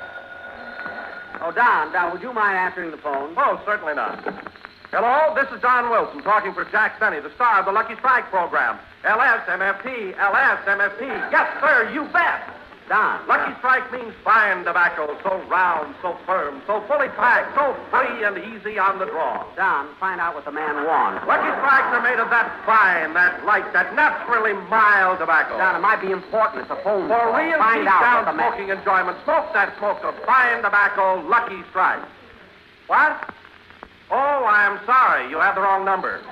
Oh, 1.41 1.53
Don, 1.53 1.93
Don, 1.93 2.11
would 2.11 2.21
you 2.21 2.33
mind 2.33 2.59
answering 2.59 2.91
the 2.91 2.97
phone? 2.97 3.35
Oh, 3.37 3.63
certainly 3.65 3.95
not. 3.95 4.19
Hello, 4.91 5.33
this 5.39 5.47
is 5.55 5.63
Don 5.63 5.89
Wilson 5.89 6.21
talking 6.25 6.53
for 6.55 6.65
Jack 6.65 6.99
Benny, 6.99 7.21
the 7.21 7.33
star 7.37 7.61
of 7.61 7.67
the 7.67 7.71
Lucky 7.71 7.95
Strike 7.95 8.25
program. 8.31 8.81
LSMFT, 9.05 10.17
LSMFT. 10.17 11.31
Yes, 11.31 11.47
sir, 11.63 11.89
you 11.95 12.03
bet. 12.11 12.58
Don. 12.89 13.21
Lucky 13.29 13.53
Strike 13.61 13.93
means 13.93 14.17
fine 14.25 14.65
tobacco, 14.65 15.13
so 15.23 15.45
round, 15.53 15.95
so 16.01 16.17
firm, 16.25 16.63
so 16.67 16.81
fully 16.89 17.09
packed, 17.21 17.53
so 17.53 17.77
free 17.93 18.25
and 18.25 18.41
easy 18.41 18.81
on 18.81 18.99
the 18.99 19.05
draw. 19.05 19.45
Don, 19.57 19.93
find 20.01 20.21
out 20.21 20.35
what 20.35 20.49
the 20.49 20.53
man 20.53 20.89
wants. 20.89 21.21
Lucky 21.29 21.53
Strikes 21.61 21.93
are 21.93 22.01
made 22.01 22.17
of 22.17 22.33
that 22.33 22.49
fine, 22.65 23.13
that 23.13 23.45
light, 23.45 23.69
that 23.77 23.93
naturally 23.95 24.57
mild 24.73 25.21
tobacco. 25.21 25.59
Don, 25.61 25.77
it 25.77 25.85
might 25.85 26.01
be 26.01 26.11
important. 26.11 26.65
It's 26.65 26.73
a 26.73 26.81
phone 26.83 27.13
For 27.13 27.29
real 27.37 27.61
find 27.61 27.85
deep 27.85 27.93
out 27.93 28.01
down 28.01 28.25
the 28.25 28.33
man... 28.33 28.57
smoking 28.57 28.73
enjoyment, 28.73 29.21
smoke 29.25 29.53
that 29.53 29.77
smoke 29.77 30.01
of 30.03 30.17
fine 30.25 30.65
tobacco, 30.65 31.21
Lucky 31.29 31.61
Strike. 31.69 32.01
What? 32.89 33.21
Oh, 34.11 34.49
I'm 34.49 34.81
sorry. 34.89 35.29
You 35.29 35.37
have 35.45 35.55
the 35.55 35.61
wrong 35.61 35.85
number. 35.85 36.25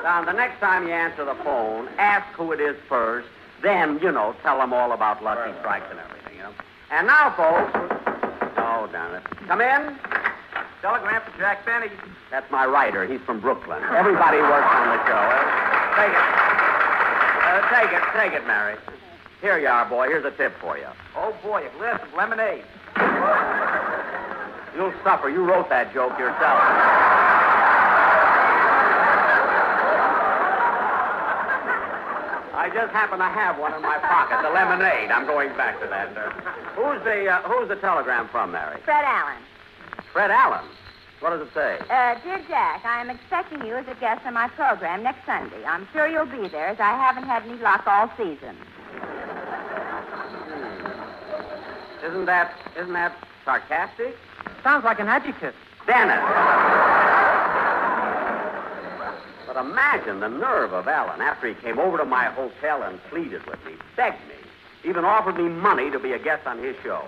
Don, 0.00 0.24
the 0.24 0.32
next 0.32 0.58
time 0.60 0.88
you 0.88 0.94
answer 0.94 1.26
the 1.26 1.36
phone, 1.44 1.88
ask 1.98 2.24
who 2.32 2.52
it 2.52 2.60
is 2.60 2.76
first. 2.88 3.28
Then, 3.62 3.98
you 4.02 4.12
know, 4.12 4.34
tell 4.42 4.58
them 4.58 4.72
all 4.72 4.92
about 4.92 5.22
Lucky 5.22 5.52
Strikes 5.60 5.86
and 5.90 5.98
everything, 5.98 6.36
you 6.36 6.42
know. 6.42 6.52
And 6.90 7.06
now, 7.06 7.34
folks. 7.36 7.72
Oh, 8.56 8.88
damn 8.92 9.14
it. 9.14 9.24
Come 9.46 9.60
in. 9.60 9.96
Telegram 10.80 11.20
for 11.22 11.36
Jack 11.38 11.66
Benny. 11.66 11.90
That's 12.30 12.48
my 12.50 12.64
writer. 12.66 13.06
He's 13.06 13.20
from 13.22 13.40
Brooklyn. 13.40 13.82
Everybody 13.82 14.38
works 14.38 14.70
on 14.70 14.96
the 14.96 15.04
show. 15.06 15.18
Uh, 15.18 15.96
take 15.98 16.14
it. 16.14 16.26
Uh, 17.42 17.60
take 17.74 17.92
it. 17.92 18.02
Take 18.14 18.32
it, 18.40 18.46
Mary. 18.46 18.76
Here 19.40 19.58
you 19.58 19.66
are, 19.68 19.88
boy. 19.88 20.06
Here's 20.08 20.24
a 20.24 20.30
tip 20.36 20.52
for 20.60 20.78
you. 20.78 20.86
Oh, 21.16 21.34
boy, 21.42 21.66
a 21.66 21.78
glass 21.78 22.00
of 22.02 22.14
lemonade. 22.14 22.64
You'll 24.76 24.94
suffer. 25.02 25.28
You 25.28 25.44
wrote 25.44 25.68
that 25.70 25.92
joke 25.92 26.18
yourself. 26.18 27.27
I 32.68 32.74
just 32.74 32.92
happen 32.92 33.18
to 33.18 33.24
have 33.24 33.58
one 33.58 33.72
in 33.72 33.80
my 33.80 33.96
pocket, 33.96 34.44
the 34.44 34.52
lemonade. 34.52 35.08
I'm 35.10 35.24
going 35.24 35.48
back 35.56 35.80
to 35.80 35.86
that. 35.88 36.12
Uh, 36.12 36.28
who's 36.76 37.00
the 37.02 37.24
uh, 37.24 37.40
Who's 37.48 37.66
the 37.66 37.76
telegram 37.76 38.28
from, 38.28 38.52
Mary? 38.52 38.78
Fred 38.84 39.04
Allen. 39.08 39.40
Fred 40.12 40.30
Allen. 40.30 40.68
What 41.20 41.30
does 41.30 41.48
it 41.48 41.54
say? 41.54 41.78
Uh, 41.88 42.20
dear 42.20 42.44
Jack, 42.46 42.84
I 42.84 43.00
am 43.00 43.08
expecting 43.08 43.64
you 43.64 43.74
as 43.74 43.88
a 43.88 43.98
guest 43.98 44.20
on 44.26 44.34
my 44.34 44.48
program 44.48 45.02
next 45.02 45.24
Sunday. 45.24 45.64
I'm 45.64 45.88
sure 45.94 46.06
you'll 46.08 46.26
be 46.26 46.46
there, 46.48 46.68
as 46.68 46.78
I 46.78 46.92
haven't 46.92 47.24
had 47.24 47.42
any 47.44 47.56
luck 47.56 47.86
all 47.86 48.12
season. 48.18 48.52
Isn't 52.04 52.26
that 52.26 52.52
Isn't 52.76 52.92
that 52.92 53.16
sarcastic? 53.46 54.14
Sounds 54.62 54.84
like 54.84 55.00
an 55.00 55.08
adjective. 55.08 55.54
Dennis. 55.86 56.97
But 59.58 59.66
imagine 59.66 60.20
the 60.20 60.28
nerve 60.28 60.72
of 60.72 60.86
Allen 60.86 61.20
after 61.20 61.48
he 61.48 61.54
came 61.54 61.80
over 61.80 61.98
to 61.98 62.04
my 62.04 62.26
hotel 62.26 62.84
and 62.84 63.02
pleaded 63.10 63.44
with 63.44 63.58
me, 63.66 63.72
begged 63.96 64.22
me, 64.28 64.36
even 64.88 65.04
offered 65.04 65.36
me 65.36 65.48
money 65.48 65.90
to 65.90 65.98
be 65.98 66.12
a 66.12 66.18
guest 66.18 66.46
on 66.46 66.62
his 66.62 66.76
show. 66.84 67.02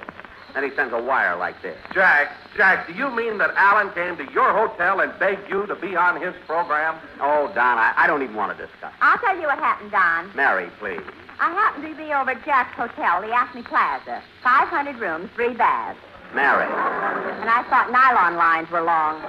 Then 0.53 0.65
he 0.65 0.75
sends 0.75 0.93
a 0.93 1.01
wire 1.01 1.37
like 1.37 1.63
this. 1.63 1.79
Jack, 1.95 2.33
Jack, 2.57 2.89
do 2.89 2.93
you 2.95 3.09
mean 3.15 3.39
that 3.39 3.53
Allen 3.55 3.93
came 3.95 4.17
to 4.17 4.33
your 4.33 4.51
hotel 4.53 4.99
and 4.99 5.17
begged 5.21 5.49
you 5.49 5.65
to 5.69 5.77
be 5.77 5.95
on 5.95 6.21
his 6.21 6.35
program? 6.45 6.99
Oh, 7.21 7.53
Don, 7.55 7.79
I, 7.79 7.95
I 7.97 8.09
don't 8.09 8.21
even 8.25 8.35
want 8.35 8.59
to 8.59 8.67
discuss. 8.67 8.93
I'll 9.01 9.19
tell 9.19 9.39
you 9.39 9.47
what 9.47 9.61
happened, 9.61 9.93
Don. 9.93 10.35
Mary, 10.35 10.71
please. 10.81 11.07
I 11.39 11.53
happened 11.55 11.87
to 11.87 11.95
be 11.95 12.13
over 12.13 12.33
at 12.33 12.45
Jack's 12.45 12.75
Hotel, 12.75 13.23
the 13.23 13.33
Acme 13.33 13.63
Plaza. 13.63 14.25
500 14.43 14.99
rooms, 14.99 15.31
three 15.37 15.55
baths. 15.55 16.01
Mary. 16.35 16.67
And 16.67 17.49
I 17.49 17.63
thought 17.71 17.93
nylon 17.93 18.35
lines 18.35 18.69
were 18.73 18.83
long. 18.83 19.23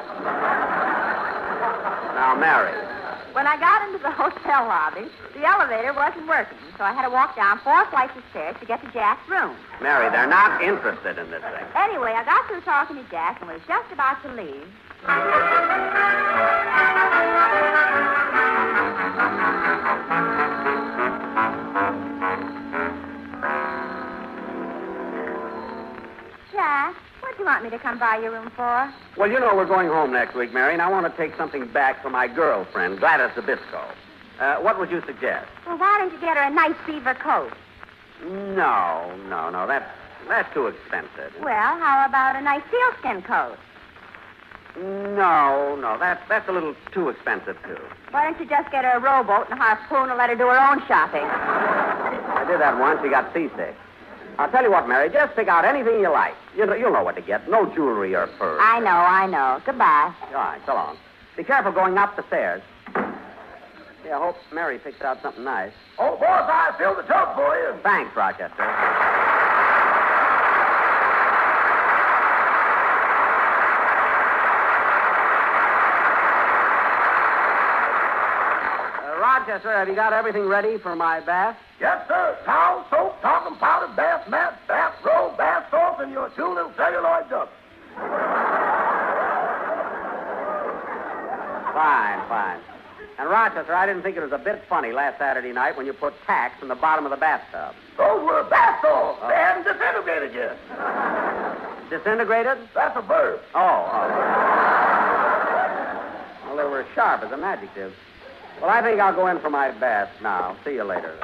Now, 2.18 2.34
Mary. 2.34 3.01
When 3.34 3.48
I 3.48 3.56
got 3.56 3.88
into 3.88 4.04
the 4.04 4.12
hotel 4.12 4.68
lobby, 4.68 5.08
the 5.34 5.48
elevator 5.48 5.94
wasn't 5.94 6.28
working, 6.28 6.58
so 6.78 6.84
I 6.84 6.92
had 6.92 7.08
to 7.08 7.10
walk 7.10 7.36
down 7.36 7.60
four 7.64 7.88
flights 7.88 8.12
of 8.18 8.24
stairs 8.32 8.58
to 8.60 8.66
get 8.66 8.84
to 8.84 8.92
Jack's 8.92 9.24
room. 9.30 9.56
Mary, 9.80 10.12
they're 10.12 10.28
not 10.28 10.62
interested 10.62 11.18
in 11.18 11.32
this 11.32 11.40
thing. 11.40 11.66
Anyway, 11.76 12.12
I 12.12 12.26
got 12.28 12.46
through 12.48 12.60
talking 12.62 12.98
to 12.98 13.08
Jack 13.10 13.40
and 13.40 13.50
was 13.50 13.62
just 13.68 13.88
about 13.94 14.22
to 14.24 14.34
leave. 14.36 14.68
Want 27.62 27.72
me 27.72 27.78
to 27.78 27.84
come 27.84 28.00
by 28.00 28.18
your 28.18 28.32
room 28.32 28.52
for? 28.56 28.92
Well, 29.18 29.30
you 29.30 29.40
know 29.40 29.56
we're 29.56 29.68
going 29.68 29.88
home 29.88 30.12
next 30.12 30.34
week, 30.34 30.52
Mary, 30.52 30.74
and 30.74 30.82
I 30.82 30.90
want 30.90 31.06
to 31.06 31.16
take 31.16 31.38
something 31.38 31.68
back 31.68 32.02
for 32.02 32.10
my 32.10 32.28
girlfriend, 32.28 32.98
Gladys 32.98 33.30
Zybisco. 33.36 33.86
Uh, 34.40 34.56
what 34.56 34.80
would 34.80 34.90
you 34.90 35.00
suggest? 35.06 35.46
Well, 35.68 35.78
why 35.78 36.00
don't 36.00 36.12
you 36.12 36.20
get 36.20 36.38
her 36.38 36.42
a 36.42 36.50
nice 36.50 36.74
beaver 36.88 37.14
coat? 37.14 37.52
No, 38.26 39.16
no, 39.30 39.52
no. 39.52 39.68
That's 39.68 39.86
that's 40.28 40.52
too 40.56 40.66
expensive. 40.66 41.34
Well, 41.40 41.78
how 41.78 42.04
about 42.10 42.36
a 42.36 42.42
nice 42.42 42.64
sealskin 42.72 43.22
coat? 43.22 43.58
No, 44.76 45.76
no. 45.76 45.98
That's 46.00 46.28
that's 46.28 46.50
a 46.50 46.52
little 46.52 46.74
too 46.92 47.10
expensive 47.10 47.58
too. 47.62 47.78
Why 48.10 48.24
don't 48.24 48.40
you 48.40 48.48
just 48.48 48.72
get 48.72 48.86
her 48.86 48.98
a 48.98 49.00
rowboat 49.00 49.52
and 49.52 49.60
a 49.60 49.62
harpoon 49.62 50.10
and 50.10 50.18
let 50.18 50.32
her 50.32 50.36
do 50.36 50.48
her 50.48 50.58
own 50.58 50.82
shopping? 50.88 51.22
I 51.22 52.44
did 52.48 52.60
that 52.60 52.80
once. 52.80 53.02
She 53.04 53.10
got 53.10 53.32
seasick. 53.36 53.76
I'll 54.42 54.50
tell 54.50 54.64
you 54.64 54.72
what, 54.72 54.88
Mary. 54.90 55.08
Just 55.10 55.36
pick 55.36 55.48
out 55.48 55.66
anything 55.66 56.00
you 56.00 56.10
like. 56.10 56.34
You 56.58 56.66
know, 56.66 56.74
you'll 56.74 56.92
know 56.92 57.04
what 57.04 57.16
to 57.16 57.22
get. 57.22 57.48
No 57.48 57.72
jewelry 57.76 58.16
or 58.16 58.26
furs. 58.40 58.60
I 58.60 58.80
know, 58.80 58.90
I 58.90 59.28
know. 59.28 59.62
Goodbye. 59.64 60.12
All 60.30 60.34
right, 60.34 60.60
so 60.66 60.74
long. 60.74 60.98
Be 61.38 61.44
careful 61.44 61.72
going 61.72 61.96
up 61.96 62.16
the 62.16 62.26
stairs. 62.26 62.64
Yeah, 64.04 64.18
I 64.18 64.20
hope 64.20 64.36
Mary 64.52 64.80
picks 64.80 65.00
out 65.02 65.22
something 65.22 65.44
nice. 65.44 65.72
Oh, 66.00 66.18
boss, 66.18 66.50
I 66.50 66.76
filled 66.80 66.98
the 66.98 67.04
tub 67.04 67.36
for 67.36 67.56
you. 67.56 67.80
Thanks, 67.84 68.16
Rochester. 68.16 68.64
Uh, 79.04 79.20
Rochester, 79.22 79.72
have 79.72 79.88
you 79.88 79.94
got 79.94 80.14
everything 80.14 80.48
ready 80.48 80.80
for 80.80 80.96
my 80.96 81.20
bath? 81.20 81.58
Sir. 82.12 82.36
Towel, 82.44 82.84
soap, 82.90 83.22
talcum 83.22 83.56
powder, 83.56 83.88
bath 83.96 84.28
mat, 84.28 84.60
bath 84.68 84.96
robe, 85.06 85.38
bath 85.38 85.64
salts, 85.72 86.02
and 86.04 86.12
your 86.12 86.28
two 86.36 86.44
little 86.44 86.74
celluloid 86.76 87.30
ducks. 87.30 87.54
Fine, 91.72 92.28
fine. 92.28 92.60
And 93.18 93.30
Rochester, 93.30 93.74
I 93.74 93.86
didn't 93.86 94.04
think 94.04 94.18
it 94.18 94.22
was 94.22 94.34
a 94.34 94.38
bit 94.38 94.62
funny 94.68 94.92
last 94.92 95.20
Saturday 95.20 95.54
night 95.54 95.78
when 95.78 95.86
you 95.86 95.94
put 95.94 96.14
tacks 96.28 96.62
in 96.62 96.68
the 96.68 96.76
bottom 96.76 97.06
of 97.06 97.12
the 97.12 97.18
bathtub. 97.18 97.74
Those 97.98 98.26
were 98.26 98.44
bath 98.50 98.82
salts. 98.82 99.20
Oh. 99.24 99.30
They 99.30 99.36
hadn't 99.36 99.64
disintegrated 99.64 100.36
yet. 100.36 100.60
Disintegrated? 101.90 102.58
That's 102.76 102.98
a 102.98 103.02
verb. 103.08 103.40
Oh, 103.56 103.88
oh. 103.88 104.10
Well, 106.48 106.58
they 106.58 106.70
were 106.70 106.86
sharp 106.94 107.24
as 107.24 107.32
an 107.32 107.40
adjective. 107.40 107.94
Well, 108.60 108.70
I 108.70 108.82
think 108.82 109.00
I'll 109.00 109.16
go 109.16 109.28
in 109.28 109.40
for 109.40 109.50
my 109.50 109.72
bath 109.72 110.10
now. 110.22 110.58
See 110.66 110.74
you 110.74 110.84
later. 110.84 111.18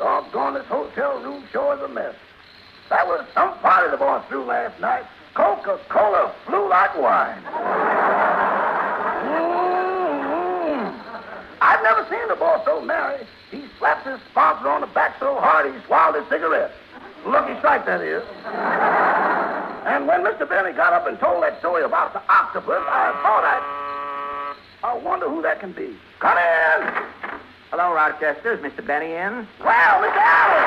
Doggone, 0.00 0.54
this 0.54 0.64
hotel 0.64 1.20
room 1.20 1.44
sure 1.52 1.76
is 1.76 1.82
a 1.82 1.88
mess. 1.88 2.14
That 2.88 3.06
was 3.06 3.20
some 3.34 3.52
party 3.58 3.90
the 3.90 3.98
boss 3.98 4.24
threw 4.30 4.44
last 4.44 4.80
night. 4.80 5.04
Coca-Cola 5.34 6.34
flew 6.46 6.70
like 6.70 6.96
wine. 6.96 7.36
Mm-hmm. 10.00 10.88
I've 11.60 11.82
never 11.82 12.08
seen 12.08 12.26
the 12.28 12.34
boss 12.36 12.64
so 12.64 12.80
merry. 12.80 13.26
He 13.50 13.66
slapped 13.78 14.06
his 14.06 14.18
sponsor 14.30 14.70
on 14.70 14.80
the 14.80 14.86
back 14.86 15.20
so 15.20 15.36
hard 15.36 15.70
he 15.70 15.78
swallowed 15.84 16.18
his 16.18 16.26
cigarette. 16.30 16.72
Lucky 17.26 17.58
strike, 17.58 17.84
that 17.84 18.00
is. 18.00 18.24
And 19.84 20.08
when 20.08 20.24
Mr. 20.24 20.48
Benny 20.48 20.72
got 20.72 20.94
up 20.94 21.06
and 21.08 21.20
told 21.20 21.42
that 21.42 21.58
story 21.58 21.84
about 21.84 22.14
the 22.14 22.22
octopus, 22.32 22.80
I 22.88 23.12
thought 23.20 23.44
I'd... 23.44 23.60
I 24.82 24.96
wonder 24.96 25.28
who 25.28 25.42
that 25.42 25.60
can 25.60 25.72
be. 25.72 25.94
Come 26.20 26.38
in! 26.38 27.09
Hello, 27.70 27.94
Rochester. 27.94 28.54
Is 28.54 28.58
Mr. 28.58 28.84
Benny 28.84 29.14
in? 29.14 29.46
Well, 29.62 30.00
Miss 30.02 30.10
Allen! 30.10 30.66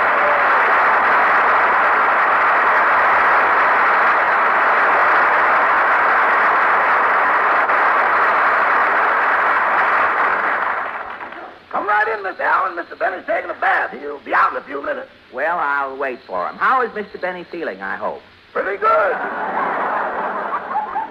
Come 11.71 11.87
right 11.87 12.07
in, 12.07 12.23
Miss 12.23 12.39
Allen. 12.39 12.77
Mr. 12.77 12.97
Benny's 12.97 13.25
taking 13.27 13.49
a 13.49 13.59
bath. 13.59 13.91
He'll 13.91 14.23
be 14.23 14.33
out 14.33 14.51
in 14.51 14.57
a 14.57 14.63
few 14.63 14.81
minutes. 14.81 15.09
Well, 15.33 15.59
I'll 15.59 15.97
wait 15.97 16.19
for 16.25 16.47
him. 16.47 16.55
How 16.55 16.81
is 16.83 16.91
Mr. 16.91 17.19
Benny 17.19 17.43
feeling, 17.43 17.81
I 17.81 17.97
hope? 17.97 18.21
Pretty 18.53 18.77
good. 18.77 19.11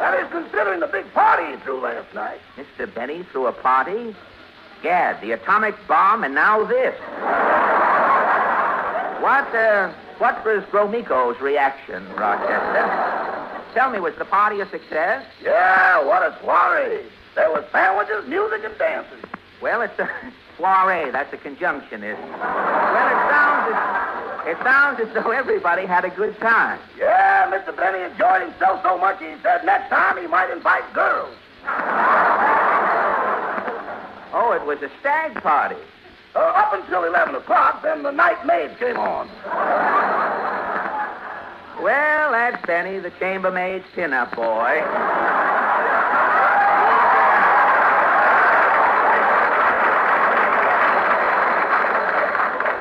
That 0.01 0.19
is 0.25 0.31
considering 0.33 0.81
the 0.81 0.87
big 0.87 1.05
party 1.13 1.55
he 1.55 1.63
threw 1.65 1.83
last 1.83 2.15
night. 2.15 2.41
Mr. 2.57 2.93
Benny 2.95 3.25
threw 3.31 3.47
a 3.47 3.53
party? 3.53 4.17
Gad, 4.83 5.21
the 5.21 5.33
atomic 5.33 5.75
bomb, 5.87 6.25
and 6.25 6.35
now 6.35 6.65
this. 6.65 6.95
What, 9.23 9.47
uh, 9.55 9.93
what 10.19 10.45
was 10.45 10.65
Gromyko's 10.73 11.41
reaction, 11.41 12.05
Rochester? 12.15 13.73
Tell 13.75 13.91
me, 13.91 14.01
was 14.01 14.15
the 14.19 14.25
party 14.25 14.61
a 14.61 14.69
success? 14.69 15.25
Yeah, 15.43 16.05
what 16.05 16.23
a 16.23 16.37
soiree. 16.43 17.05
There 17.37 17.49
was 17.51 17.65
sandwiches, 17.71 18.29
music, 18.29 18.65
and 18.65 18.77
dancing. 18.77 19.19
Well, 19.63 19.81
it's 19.83 19.97
a 20.01 20.11
soiree. 20.59 21.13
That's 21.13 21.33
a 21.33 21.37
conjunction, 21.37 22.03
isn't 22.03 22.19
it? 22.19 22.31
Well, 22.31 23.09
it 23.09 23.31
sounds 23.31 23.73
as, 23.73 24.49
it 24.49 24.59
sounds 24.65 25.01
as 25.01 25.15
though 25.15 25.31
everybody 25.31 25.87
had 25.87 26.05
a 26.05 26.11
good 26.11 26.37
time. 26.41 26.81
Yeah, 26.99 27.49
Mr. 27.51 27.75
Benny 27.77 28.03
enjoyed 28.03 28.43
himself 28.43 28.83
so 28.83 28.99
much 28.99 29.21
he 29.21 29.35
said 29.43 29.65
next 29.65 29.89
time 29.89 30.21
he 30.21 30.27
might 30.27 30.51
invite 30.51 30.83
girls. 30.93 31.35
Oh, 34.33 34.53
it 34.53 34.65
was 34.67 34.79
a 34.83 34.91
stag 35.01 35.35
party. 35.43 35.77
Uh, 36.35 36.39
up 36.39 36.73
until 36.73 37.05
11 37.05 37.35
o'clock, 37.35 37.83
then 37.83 38.03
the 38.03 38.11
night 38.11 38.47
maid 38.47 38.79
came 38.79 38.97
on. 38.97 39.29
Well, 41.83 42.33
that's 42.33 42.65
Benny, 42.65 42.99
the 43.01 43.11
chambermaid's 43.19 43.85
pin-up 43.95 44.35
boy. 44.35 44.81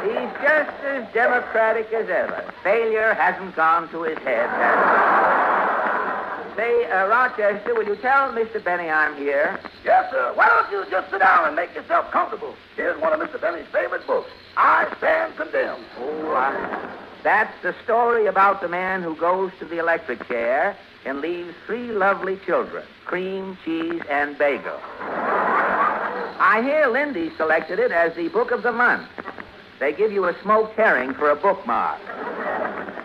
He's 0.07 0.31
just 0.41 0.83
as 0.85 1.13
democratic 1.13 1.91
as 1.91 2.09
ever. 2.09 2.53
Failure 2.63 3.13
hasn't 3.13 3.55
gone 3.57 3.89
to 3.89 4.03
his 4.03 4.17
head? 4.19 5.20
Say, 6.55 6.85
uh, 6.91 7.07
Rochester, 7.07 7.73
will 7.73 7.87
you 7.87 7.95
tell 7.95 8.33
Mr. 8.33 8.63
Benny 8.63 8.89
I'm 8.89 9.15
here? 9.15 9.59
Yes, 9.85 10.11
sir. 10.11 10.31
Why 10.35 10.47
don't 10.47 10.71
you 10.71 10.89
just 10.91 11.09
sit 11.09 11.19
down 11.19 11.47
and 11.47 11.55
make 11.55 11.73
yourself 11.73 12.11
comfortable? 12.11 12.55
Here's 12.75 12.99
one 13.01 13.13
of 13.13 13.19
Mr. 13.25 13.39
Benny's 13.39 13.67
favorite 13.71 14.05
books, 14.05 14.29
I 14.57 14.93
Stand 14.97 15.37
Condemned. 15.37 15.85
Oh, 15.97 16.31
uh, 16.31 16.97
that's 17.23 17.53
the 17.63 17.73
story 17.83 18.25
about 18.25 18.61
the 18.61 18.67
man 18.67 19.01
who 19.01 19.15
goes 19.15 19.51
to 19.59 19.65
the 19.65 19.77
electric 19.79 20.27
chair 20.27 20.75
and 21.05 21.21
leaves 21.21 21.53
three 21.65 21.91
lovely 21.91 22.37
children 22.45 22.83
cream, 23.05 23.57
cheese, 23.65 24.01
and 24.09 24.37
bagel. 24.37 24.79
I 26.43 26.61
hear 26.63 26.87
Lindy 26.87 27.31
selected 27.37 27.77
it 27.79 27.91
as 27.91 28.15
the 28.15 28.29
book 28.29 28.51
of 28.51 28.63
the 28.63 28.71
month. 28.71 29.07
They 29.79 29.93
give 29.93 30.11
you 30.11 30.25
a 30.25 30.41
smoked 30.41 30.75
herring 30.75 31.13
for 31.13 31.29
a 31.29 31.35
bookmark. 31.35 31.99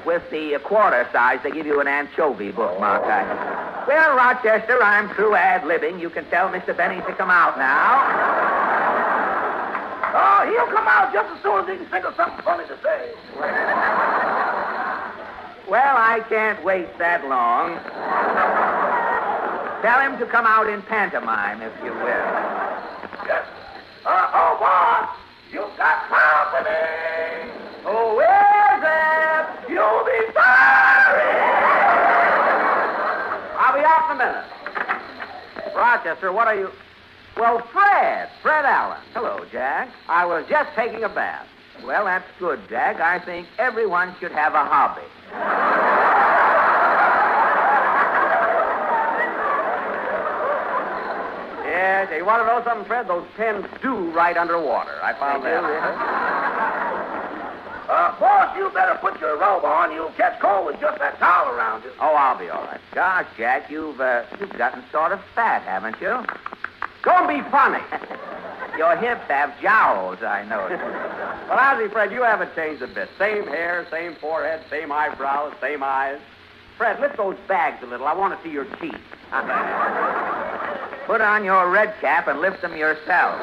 With 0.06 0.22
the 0.30 0.60
quarter 0.62 1.06
size, 1.12 1.40
they 1.42 1.50
give 1.50 1.66
you 1.66 1.80
an 1.80 1.88
anchovy 1.88 2.52
bookmark. 2.52 3.02
I... 3.04 3.84
Well, 3.88 4.16
Rochester, 4.16 4.80
I'm 4.80 5.12
through 5.14 5.34
ad 5.34 5.62
libbing. 5.62 6.00
You 6.00 6.10
can 6.10 6.24
tell 6.30 6.48
Mr. 6.48 6.76
Benny 6.76 7.02
to 7.02 7.12
come 7.14 7.28
out 7.28 7.58
now. 7.58 8.46
Oh, 10.14 10.48
he'll 10.48 10.72
come 10.72 10.86
out 10.86 11.12
just 11.12 11.28
as 11.34 11.42
soon 11.42 11.58
as 11.60 11.68
he 11.68 11.76
can 11.76 11.90
think 11.90 12.06
of 12.06 12.14
something 12.14 12.42
funny 12.44 12.64
to 12.68 12.78
say. 12.82 13.12
Well, 15.68 15.96
I 15.98 16.24
can't 16.28 16.64
wait 16.64 16.86
that 16.98 17.26
long. 17.26 17.74
Tell 19.82 20.00
him 20.00 20.16
to 20.18 20.26
come 20.30 20.46
out 20.46 20.70
in 20.70 20.80
pantomime, 20.82 21.60
if 21.60 21.72
you 21.82 21.90
will. 21.90 22.26
Yes. 23.26 23.44
Uh, 24.06 24.30
oh, 24.32 24.56
boss, 24.62 25.10
you've 25.50 25.76
got 25.76 26.06
company. 26.06 27.50
Who 27.82 28.20
is 28.20 28.82
it? 28.86 29.46
You'll 29.68 30.04
be 30.06 30.18
sorry. 30.32 31.34
I'll 33.58 33.74
be 33.74 33.82
out 33.84 34.14
in 34.14 34.20
a 34.22 34.46
minute. 36.04 36.08
Rochester, 36.08 36.32
what 36.32 36.46
are 36.48 36.56
you. 36.56 36.68
Well, 37.36 37.60
Fred. 37.72 38.28
Fred 38.42 38.64
Allen. 38.64 38.98
Hello, 39.12 39.44
Jack. 39.52 39.88
I 40.08 40.24
was 40.24 40.44
just 40.48 40.70
taking 40.74 41.04
a 41.04 41.08
bath. 41.08 41.46
Well, 41.84 42.06
that's 42.06 42.24
good, 42.38 42.60
Jack. 42.70 43.00
I 43.00 43.18
think 43.24 43.46
everyone 43.58 44.14
should 44.18 44.32
have 44.32 44.54
a 44.54 44.64
hobby. 44.64 45.02
Yes, 51.66 52.08
you 52.16 52.24
want 52.24 52.42
to 52.42 52.46
know 52.46 52.62
something, 52.64 52.86
Fred? 52.86 53.08
Those 53.08 53.26
pens 53.36 53.66
do 53.82 54.10
right 54.12 54.36
underwater. 54.36 54.94
I 55.02 55.12
found 55.18 55.42
They 55.44 55.50
that. 55.50 55.60
do, 55.60 55.66
really? 55.66 55.96
Uh, 57.90 58.18
boss, 58.18 58.56
you 58.56 58.70
better 58.70 58.98
put 59.00 59.18
your 59.20 59.38
robe 59.38 59.64
on. 59.64 59.92
You'll 59.92 60.12
catch 60.16 60.38
cold 60.40 60.66
with 60.66 60.78
just 60.80 60.98
that 60.98 61.18
towel 61.18 61.50
around 61.54 61.82
you. 61.84 61.90
Oh, 62.00 62.14
I'll 62.14 62.38
be 62.38 62.48
all 62.48 62.64
right. 62.64 62.80
Gosh, 62.96 63.28
Jack, 63.36 63.70
you've 63.70 64.00
uh, 64.00 64.24
you've 64.40 64.56
gotten 64.56 64.82
sort 64.90 65.12
of 65.12 65.20
fat, 65.34 65.60
haven't 65.64 66.00
you? 66.00 66.16
Don't 67.04 67.28
be 67.28 67.42
funny. 67.50 67.84
Your 68.78 68.96
hips 68.96 69.20
have 69.28 69.52
jowls, 69.60 70.22
I 70.22 70.46
notice. 70.48 70.80
well, 70.80 71.58
honestly, 71.58 71.90
Fred, 71.90 72.10
you 72.10 72.22
haven't 72.22 72.54
changed 72.54 72.80
a 72.80 72.86
bit. 72.86 73.10
Same 73.18 73.46
hair, 73.48 73.86
same 73.90 74.14
forehead, 74.14 74.64
same 74.70 74.90
eyebrows, 74.90 75.52
same 75.60 75.82
eyes. 75.82 76.18
Fred, 76.78 76.98
lift 76.98 77.18
those 77.18 77.36
bags 77.46 77.82
a 77.82 77.86
little. 77.86 78.06
I 78.06 78.14
want 78.14 78.34
to 78.34 78.42
see 78.42 78.50
your 78.50 78.64
teeth. 78.80 78.96
Put 81.06 81.20
on 81.20 81.44
your 81.44 81.70
red 81.70 81.92
cap 82.00 82.28
and 82.28 82.40
lift 82.40 82.62
them 82.62 82.78
yourself. 82.78 83.38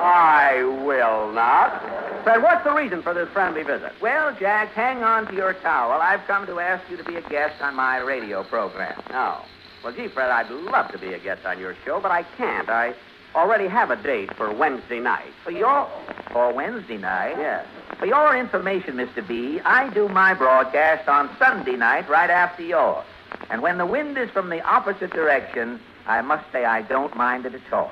I 0.00 0.62
will 0.86 1.32
not. 1.32 1.97
Fred, 2.28 2.42
what's 2.42 2.62
the 2.62 2.74
reason 2.74 3.00
for 3.00 3.14
this 3.14 3.26
friendly 3.30 3.62
visit? 3.62 3.90
Well, 4.02 4.36
Jack, 4.38 4.68
hang 4.72 5.02
on 5.02 5.26
to 5.28 5.34
your 5.34 5.54
towel. 5.54 5.98
I've 5.98 6.20
come 6.26 6.44
to 6.44 6.60
ask 6.60 6.84
you 6.90 6.98
to 6.98 7.04
be 7.04 7.16
a 7.16 7.22
guest 7.22 7.62
on 7.62 7.74
my 7.74 8.00
radio 8.00 8.44
program. 8.44 9.02
Oh. 9.08 9.46
Well, 9.82 9.94
gee, 9.94 10.08
Fred, 10.08 10.28
I'd 10.28 10.50
love 10.50 10.92
to 10.92 10.98
be 10.98 11.14
a 11.14 11.18
guest 11.18 11.46
on 11.46 11.58
your 11.58 11.74
show, 11.86 12.00
but 12.00 12.10
I 12.10 12.24
can't. 12.36 12.68
I 12.68 12.92
already 13.34 13.66
have 13.66 13.90
a 13.90 13.96
date 13.96 14.36
for 14.36 14.52
Wednesday 14.52 15.00
night. 15.00 15.30
For 15.42 15.52
your 15.52 15.88
for 16.30 16.52
Wednesday 16.52 16.98
night. 16.98 17.36
Yes. 17.38 17.66
For 17.98 18.04
your 18.04 18.36
information, 18.36 18.96
Mr. 18.96 19.26
B, 19.26 19.62
I 19.64 19.88
do 19.94 20.06
my 20.06 20.34
broadcast 20.34 21.08
on 21.08 21.30
Sunday 21.38 21.76
night 21.76 22.10
right 22.10 22.28
after 22.28 22.62
yours. 22.62 23.06
And 23.48 23.62
when 23.62 23.78
the 23.78 23.86
wind 23.86 24.18
is 24.18 24.28
from 24.28 24.50
the 24.50 24.60
opposite 24.60 25.12
direction, 25.12 25.80
I 26.06 26.20
must 26.20 26.44
say 26.52 26.66
I 26.66 26.82
don't 26.82 27.16
mind 27.16 27.46
it 27.46 27.54
at 27.54 27.72
all. 27.72 27.90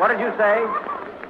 What 0.00 0.08
did 0.08 0.20
you 0.20 0.32
say? 0.36 0.64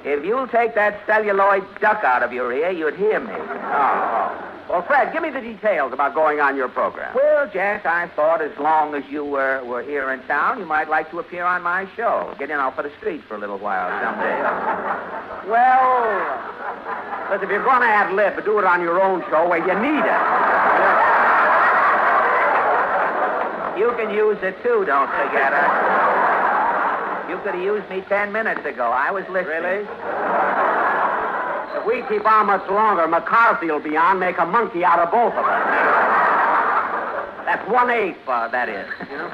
If 0.03 0.23
you'll 0.23 0.47
take 0.47 0.75
that 0.75 1.01
celluloid 1.05 1.63
duck 1.81 2.03
out 2.03 2.23
of 2.23 2.31
your 2.31 2.53
ear, 2.53 2.71
you'd 2.71 2.95
hear 2.95 3.19
me. 3.19 3.33
Oh, 3.33 3.43
oh. 3.43 4.53
Well, 4.69 4.81
Fred, 4.83 5.13
give 5.13 5.23
me 5.23 5.29
the 5.29 5.39
details 5.39 5.93
about 5.93 6.13
going 6.13 6.41
on 6.41 6.57
your 6.57 6.67
program. 6.67 7.15
Well, 7.15 7.49
Jack, 7.53 7.85
I 7.85 8.09
thought 8.15 8.41
as 8.41 8.51
long 8.59 8.95
as 8.95 9.03
you 9.09 9.23
were, 9.23 9.63
were 9.63 9.81
here 9.81 10.11
in 10.11 10.21
town, 10.27 10.59
you 10.59 10.65
might 10.65 10.89
like 10.89 11.09
to 11.11 11.19
appear 11.19 11.45
on 11.45 11.61
my 11.63 11.87
show. 11.95 12.35
Get 12.37 12.49
in 12.49 12.57
off 12.57 12.77
of 12.77 12.83
the 12.83 12.91
street 12.97 13.23
for 13.29 13.35
a 13.35 13.39
little 13.39 13.57
while 13.57 13.87
someday. 14.03 14.43
Well, 15.47 16.03
listen, 17.31 17.45
if 17.45 17.49
you're 17.49 17.63
going 17.63 17.79
to 17.79 17.87
ad 17.87 18.11
lib, 18.13 18.43
do 18.43 18.59
it 18.59 18.65
on 18.65 18.81
your 18.81 19.01
own 19.01 19.23
show 19.29 19.47
where 19.47 19.59
you 19.59 19.73
need 19.79 20.03
it. 20.03 20.21
You 23.79 23.95
can 23.95 24.13
use 24.13 24.37
it 24.43 24.61
too, 24.61 24.83
don't 24.83 25.07
forget 25.07 25.53
it. 25.53 26.06
You 27.29 27.37
could 27.43 27.55
have 27.55 27.63
used 27.63 27.89
me 27.89 28.01
ten 28.07 28.31
minutes 28.31 28.65
ago. 28.65 28.85
I 28.91 29.11
was 29.11 29.23
listening. 29.29 29.63
Really? 29.63 29.83
If 31.77 31.85
we 31.85 32.01
keep 32.07 32.25
on 32.25 32.47
much 32.47 32.67
longer, 32.69 33.07
McCarthy 33.07 33.67
will 33.67 33.79
be 33.79 33.97
on, 33.97 34.19
make 34.19 34.37
a 34.37 34.45
monkey 34.45 34.83
out 34.83 34.99
of 34.99 35.11
both 35.11 35.33
of 35.33 35.45
us. 35.45 35.67
That's 37.45 37.69
one 37.69 37.89
eighth, 37.89 38.17
uh, 38.27 38.47
that 38.49 38.67
is. 38.69 38.87
You 39.09 39.17
know? 39.17 39.27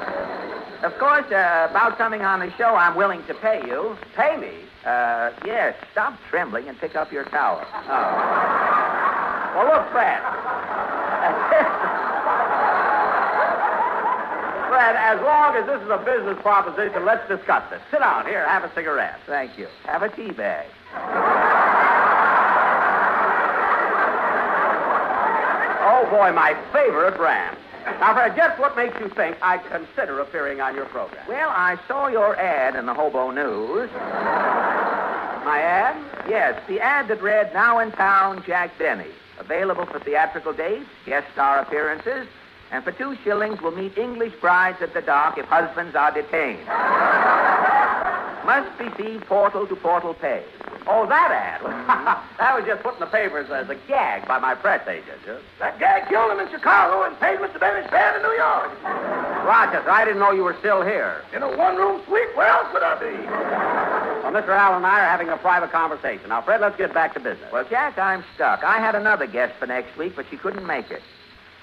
Of 0.84 0.98
course, 0.98 1.24
uh, 1.32 1.68
about 1.70 1.96
coming 1.96 2.22
on 2.22 2.40
the 2.40 2.52
show, 2.58 2.74
I'm 2.76 2.94
willing 2.94 3.24
to 3.26 3.34
pay 3.34 3.62
you. 3.66 3.96
Pay 4.14 4.36
me. 4.36 4.52
Uh, 4.84 5.30
yes, 5.46 5.74
stop 5.92 6.18
trembling 6.28 6.68
and 6.68 6.78
pick 6.78 6.94
up 6.94 7.10
your 7.10 7.24
towel. 7.24 7.64
Oh. 7.64 9.54
Well, 9.56 9.66
look, 9.72 9.90
Fred. 9.92 10.20
Fred, 14.74 14.96
as 14.96 15.20
long 15.22 15.54
as 15.54 15.66
this 15.66 15.80
is 15.82 15.88
a 15.88 15.98
business 15.98 16.36
proposition, 16.42 17.04
let's 17.04 17.22
discuss 17.28 17.62
it. 17.70 17.80
Sit 17.92 18.00
down 18.00 18.26
here, 18.26 18.44
have 18.48 18.64
a 18.64 18.74
cigarette. 18.74 19.20
Thank 19.24 19.56
you. 19.56 19.68
Have 19.84 20.02
a 20.02 20.08
tea 20.08 20.32
bag. 20.32 20.66
Oh, 25.78 26.10
boy, 26.10 26.32
my 26.32 26.58
favorite 26.72 27.16
brand. 27.16 27.56
Now, 28.00 28.14
Fred, 28.14 28.34
just 28.34 28.58
what 28.58 28.76
makes 28.76 28.98
you 28.98 29.08
think 29.10 29.36
I'd 29.42 29.64
consider 29.70 30.18
appearing 30.18 30.60
on 30.60 30.74
your 30.74 30.86
program? 30.86 31.24
Well, 31.28 31.50
I 31.50 31.78
saw 31.86 32.08
your 32.08 32.34
ad 32.34 32.74
in 32.74 32.86
the 32.86 32.94
Hobo 32.94 33.30
News. 33.30 33.88
My 35.44 35.60
ad? 35.60 36.28
Yes, 36.28 36.60
the 36.66 36.80
ad 36.80 37.06
that 37.06 37.22
read, 37.22 37.54
Now 37.54 37.78
in 37.78 37.92
Town, 37.92 38.42
Jack 38.44 38.76
Benny. 38.76 39.06
Available 39.38 39.86
for 39.86 40.00
theatrical 40.00 40.52
dates, 40.52 40.88
guest 41.06 41.28
star 41.32 41.60
appearances, 41.60 42.26
and 42.74 42.82
for 42.82 42.90
two 42.90 43.16
shillings 43.22 43.62
will 43.62 43.70
meet 43.70 43.96
English 43.96 44.32
brides 44.40 44.82
at 44.82 44.92
the 44.94 45.00
dock 45.00 45.38
if 45.38 45.46
husbands 45.46 45.94
are 45.94 46.10
detained. 46.10 46.66
Must 48.42 48.66
receive 48.82 49.22
portal 49.28 49.64
to 49.68 49.76
portal 49.76 50.12
pay. 50.12 50.42
Oh, 50.88 51.06
that 51.06 51.30
ad. 51.30 51.62
that 52.38 52.58
was 52.58 52.66
just 52.66 52.82
put 52.82 52.94
in 52.94 53.00
the 53.00 53.06
papers 53.06 53.48
as 53.48 53.70
a 53.70 53.78
gag 53.86 54.26
by 54.26 54.40
my 54.40 54.56
press 54.56 54.82
agent. 54.88 55.22
That 55.60 55.78
gag 55.78 56.08
killed 56.08 56.32
him 56.32 56.40
in 56.40 56.50
Chicago 56.50 57.06
and 57.06 57.14
paid 57.20 57.38
Mr. 57.38 57.60
Benny's 57.60 57.88
fare 57.90 58.16
in 58.18 58.22
New 58.26 58.34
York. 58.34 58.74
Rochester, 59.46 59.88
I 59.88 60.04
didn't 60.04 60.18
know 60.18 60.32
you 60.32 60.42
were 60.42 60.56
still 60.58 60.82
here. 60.82 61.22
In 61.32 61.44
a 61.44 61.56
one-room 61.56 62.02
suite, 62.08 62.34
where 62.34 62.48
else 62.48 62.66
would 62.74 62.82
I 62.82 62.98
be? 62.98 63.14
Well, 64.26 64.34
Mr. 64.34 64.50
Allen 64.50 64.82
and 64.82 64.86
I 64.86 64.98
are 64.98 65.08
having 65.08 65.28
a 65.28 65.36
private 65.36 65.70
conversation. 65.70 66.28
Now, 66.28 66.42
Fred, 66.42 66.60
let's 66.60 66.76
get 66.76 66.92
back 66.92 67.14
to 67.14 67.20
business. 67.20 67.52
Well, 67.52 67.64
Jack, 67.70 67.98
I'm 67.98 68.24
stuck. 68.34 68.64
I 68.64 68.78
had 68.78 68.96
another 68.96 69.28
guest 69.28 69.54
for 69.60 69.66
next 69.66 69.96
week, 69.96 70.14
but 70.16 70.26
she 70.28 70.36
couldn't 70.36 70.66
make 70.66 70.90
it. 70.90 71.02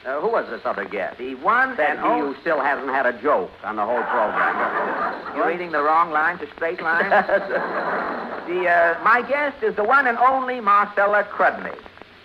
Uh, 0.06 0.20
who 0.20 0.30
was 0.32 0.50
this 0.50 0.62
other 0.66 0.84
guest? 0.86 1.20
The 1.20 1.36
one 1.36 1.76
Said 1.76 1.98
and 1.98 2.00
he 2.00 2.06
only. 2.06 2.34
who 2.34 2.42
still 2.42 2.60
hasn't 2.60 2.90
had 2.90 3.06
a 3.06 3.14
joke 3.22 3.52
on 3.64 3.76
the 3.76 3.86
whole 3.86 4.02
program. 4.02 5.36
You're 5.36 5.48
reading 5.48 5.72
the 5.72 5.82
wrong 5.84 6.10
line 6.12 6.40
to 6.40 6.48
straight 6.56 6.82
line? 6.82 7.10
the, 8.48 8.68
uh, 8.68 9.00
my 9.04 9.24
guest 9.28 9.62
is 9.62 9.76
the 9.76 9.84
one 9.84 10.08
and 10.08 10.18
only 10.18 10.60
Marcella 10.60 11.24
Crudney. 11.32 11.78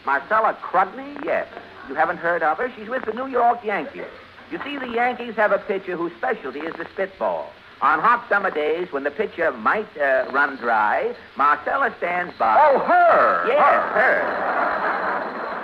Marcella 0.06 0.56
Crudney? 0.62 1.18
Yes. 1.24 1.46
You 1.88 1.94
haven't 1.94 2.16
heard 2.16 2.42
of 2.42 2.56
her? 2.56 2.72
She's 2.76 2.88
with 2.88 3.04
the 3.04 3.12
New 3.12 3.26
York 3.26 3.62
Yankees. 3.62 4.04
You 4.50 4.58
see, 4.64 4.78
the 4.78 4.88
Yankees 4.88 5.34
have 5.34 5.52
a 5.52 5.58
pitcher 5.58 5.96
whose 5.96 6.12
specialty 6.16 6.60
is 6.60 6.74
the 6.76 6.86
spitball. 6.94 7.50
On 7.82 8.00
hot 8.00 8.26
summer 8.30 8.50
days, 8.50 8.90
when 8.90 9.04
the 9.04 9.10
pitcher 9.10 9.52
might 9.52 9.86
uh, 9.98 10.30
run 10.32 10.56
dry, 10.56 11.14
Marcella 11.36 11.94
stands 11.98 12.32
by. 12.38 12.56
Oh, 12.58 12.78
her! 12.78 13.44
Yes, 13.48 13.58
her. 13.92 15.55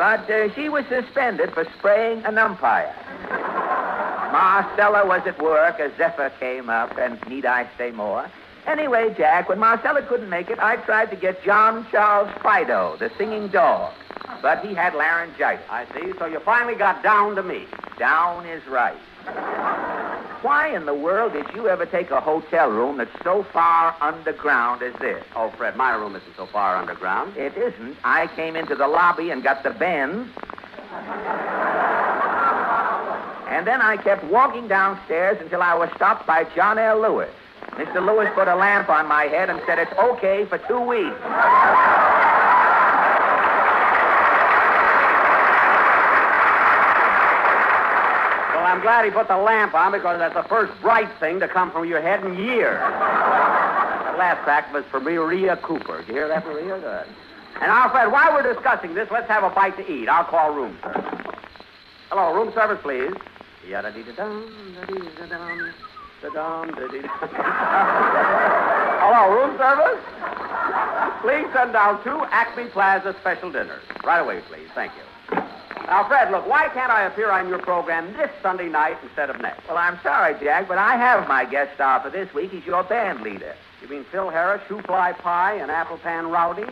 But 0.00 0.30
uh, 0.30 0.50
she 0.54 0.70
was 0.70 0.86
suspended 0.86 1.52
for 1.52 1.66
spraying 1.76 2.24
an 2.24 2.38
umpire. 2.38 2.90
Marcella 4.32 5.06
was 5.06 5.20
at 5.26 5.38
work. 5.42 5.78
A 5.78 5.94
zephyr 5.98 6.32
came 6.40 6.70
up, 6.70 6.96
and 6.96 7.20
need 7.28 7.44
I 7.44 7.68
say 7.76 7.90
more? 7.90 8.24
Anyway, 8.66 9.14
Jack, 9.16 9.48
when 9.48 9.58
Marcella 9.58 10.02
couldn't 10.02 10.28
make 10.28 10.50
it, 10.50 10.58
I 10.58 10.76
tried 10.76 11.10
to 11.10 11.16
get 11.16 11.42
John 11.42 11.86
Charles 11.90 12.30
Fido, 12.42 12.96
the 12.98 13.10
singing 13.18 13.48
dog. 13.48 13.92
But 14.42 14.64
he 14.64 14.74
had 14.74 14.94
laryngitis. 14.94 15.64
I 15.68 15.86
see. 15.94 16.12
So 16.18 16.26
you 16.26 16.40
finally 16.40 16.74
got 16.74 17.02
down 17.02 17.34
to 17.36 17.42
me. 17.42 17.66
Down 17.98 18.46
is 18.46 18.64
right. 18.66 18.98
Why 20.42 20.74
in 20.74 20.86
the 20.86 20.94
world 20.94 21.34
did 21.34 21.46
you 21.54 21.68
ever 21.68 21.84
take 21.84 22.10
a 22.10 22.20
hotel 22.20 22.70
room 22.70 22.96
that's 22.96 23.10
so 23.22 23.44
far 23.52 23.94
underground 24.00 24.82
as 24.82 24.94
this? 24.98 25.22
Oh, 25.36 25.52
Fred, 25.56 25.76
my 25.76 25.94
room 25.94 26.16
isn't 26.16 26.36
so 26.36 26.46
far 26.46 26.76
underground. 26.76 27.36
It 27.36 27.56
isn't. 27.58 27.98
I 28.04 28.28
came 28.28 28.56
into 28.56 28.74
the 28.74 28.88
lobby 28.88 29.30
and 29.30 29.42
got 29.42 29.62
the 29.62 29.70
bends. 29.70 30.30
And 33.50 33.66
then 33.66 33.82
I 33.82 33.98
kept 34.02 34.24
walking 34.24 34.68
downstairs 34.68 35.36
until 35.40 35.60
I 35.60 35.74
was 35.74 35.90
stopped 35.96 36.26
by 36.26 36.44
John 36.54 36.78
L. 36.78 37.02
Lewis. 37.02 37.30
Mr. 37.76 38.04
Lewis 38.04 38.28
put 38.34 38.48
a 38.48 38.54
lamp 38.54 38.88
on 38.88 39.06
my 39.06 39.24
head 39.24 39.48
and 39.50 39.60
said 39.66 39.78
it's 39.78 39.92
okay 39.92 40.44
for 40.46 40.58
two 40.58 40.80
weeks. 40.80 41.16
Well, 48.54 48.66
I'm 48.66 48.80
glad 48.82 49.04
he 49.04 49.10
put 49.10 49.28
the 49.28 49.36
lamp 49.36 49.74
on 49.74 49.92
because 49.92 50.18
that's 50.18 50.34
the 50.34 50.42
first 50.48 50.72
bright 50.82 51.08
thing 51.20 51.40
to 51.40 51.48
come 51.48 51.70
from 51.70 51.86
your 51.88 52.00
head 52.00 52.24
in 52.24 52.36
years. 52.36 52.78
that 52.78 54.16
last 54.18 54.44
fact 54.44 54.72
was 54.74 54.84
for 54.90 55.00
Maria 55.00 55.56
Cooper. 55.56 55.98
Did 55.98 56.08
you 56.08 56.14
hear 56.14 56.28
that, 56.28 56.44
Maria? 56.44 56.78
Good. 56.78 57.06
And 57.60 57.68
now, 57.68 57.90
Fred, 57.90 58.10
while 58.10 58.32
we're 58.32 58.52
discussing 58.54 58.94
this, 58.94 59.08
let's 59.10 59.28
have 59.28 59.44
a 59.44 59.50
bite 59.50 59.76
to 59.76 59.90
eat. 59.90 60.08
I'll 60.08 60.24
call 60.24 60.52
room 60.54 60.76
service. 60.82 61.04
Hello, 62.10 62.34
room 62.34 62.52
service, 62.54 62.78
please. 62.82 63.12
Yada-dee-da-dum, 63.68 64.74
da-dee-da-dum, 64.80 65.72
da-dum. 66.22 66.72
Hello, 69.00 69.32
room 69.34 69.56
service? 69.58 70.00
Please 71.22 71.46
send 71.54 71.72
down 71.72 72.02
two 72.04 72.24
Acme 72.30 72.68
Plaza 72.70 73.14
special 73.20 73.50
dinners. 73.50 73.82
Right 74.04 74.20
away, 74.20 74.40
please. 74.48 74.68
Thank 74.74 74.92
you. 74.96 75.02
Now, 75.86 76.06
Fred, 76.06 76.30
look, 76.30 76.46
why 76.46 76.68
can't 76.68 76.92
I 76.92 77.04
appear 77.04 77.30
on 77.30 77.48
your 77.48 77.58
program 77.58 78.12
this 78.12 78.30
Sunday 78.42 78.68
night 78.68 78.96
instead 79.02 79.28
of 79.28 79.40
next? 79.40 79.66
Well, 79.66 79.76
I'm 79.76 79.98
sorry, 80.02 80.34
Jack, 80.40 80.68
but 80.68 80.78
I 80.78 80.96
have 80.96 81.26
my 81.26 81.44
guest 81.44 81.74
star 81.74 82.00
for 82.00 82.10
this 82.10 82.32
week. 82.32 82.52
He's 82.52 82.64
your 82.64 82.84
band 82.84 83.22
leader. 83.22 83.56
You 83.82 83.88
mean 83.88 84.04
Phil 84.12 84.28
Harris, 84.28 84.60
Shoo-Fly 84.68 85.12
Pie, 85.12 85.54
and 85.54 85.70
Apple 85.70 85.96
Pan 85.98 86.24
Dowdy? 86.30 86.64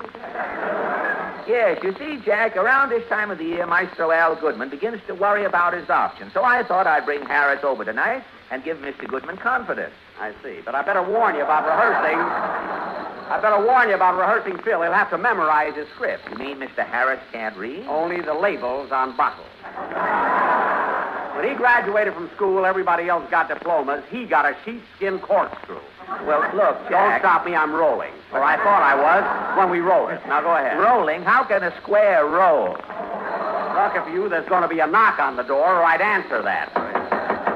Yes, 1.49 1.79
you 1.83 1.95
see, 1.99 2.23
Jack, 2.23 2.57
around 2.57 2.91
this 2.91 3.09
time 3.09 3.31
of 3.31 3.39
the 3.39 3.45
year, 3.45 3.67
Maestro 3.67 4.11
Al 4.11 4.37
Goodman 4.39 4.69
begins 4.69 5.01
to 5.07 5.15
worry 5.15 5.47
about 5.47 5.73
his 5.73 5.89
options. 5.89 6.35
So 6.35 6.45
I 6.45 6.63
thought 6.63 6.87
I'd 6.87 7.07
bring 7.07 7.25
Harris 7.25 7.65
over 7.65 7.87
tonight 7.87 8.23
and 8.51 8.63
give 8.63 8.77
Mr. 8.79 9.09
Goodman 9.09 9.39
confidence. 9.39 9.95
I 10.21 10.33
see. 10.43 10.61
But 10.63 10.75
I 10.75 10.83
better 10.83 11.03
warn 11.03 11.37
you 11.37 11.43
about 11.43 11.65
rehearsing. 11.65 12.19
I 12.19 13.41
better 13.41 13.65
warn 13.65 13.89
you 13.89 13.95
about 13.95 14.19
rehearsing 14.19 14.59
Phil. 14.63 14.83
He'll 14.83 14.93
have 14.93 15.09
to 15.11 15.19
memorize 15.19 15.75
his 15.75 15.89
script. 15.95 16.29
You 16.31 16.37
mean 16.37 16.59
Mr. 16.59 16.87
Harris 16.87 17.21
can't 17.33 17.57
read? 17.57 17.87
Only 17.87 18.21
the 18.21 18.35
labels 18.35 18.93
on 18.93 19.17
bottles. 19.17 19.47
When 21.37 21.49
he 21.49 21.55
graduated 21.55 22.13
from 22.13 22.29
school, 22.37 22.67
everybody 22.67 23.09
else 23.09 23.25
got 23.31 23.49
diplomas. 23.49 24.05
He 24.11 24.27
got 24.27 24.45
a 24.45 24.55
sheepskin 24.65 25.21
corkscrew. 25.21 25.81
Well, 26.27 26.41
look, 26.55 26.77
Jack. 26.89 26.91
Don't 26.91 27.21
stop 27.21 27.47
me, 27.47 27.55
I'm 27.55 27.73
rolling. 27.73 28.13
Or 28.33 28.43
I 28.43 28.57
thought 28.57 28.83
I 28.83 28.95
was 28.97 29.25
when 29.57 29.71
we 29.71 29.81
rolled 29.81 30.11
it. 30.11 30.21
Now 30.27 30.41
go 30.41 30.55
ahead. 30.57 30.79
Rolling? 30.79 31.23
How 31.23 31.45
can 31.45 31.63
a 31.63 31.75
square 31.81 32.27
roll? 32.27 32.77
Lucky 33.77 34.01
for 34.01 34.11
you, 34.11 34.29
there's 34.29 34.49
going 34.49 34.63
to 34.63 34.69
be 34.69 34.81
a 34.81 34.87
knock 34.87 35.19
on 35.19 35.37
the 35.37 35.45
door, 35.45 35.65
or 35.65 35.85
I'd 35.85 36.01
answer 36.01 36.43
that. 36.43 36.73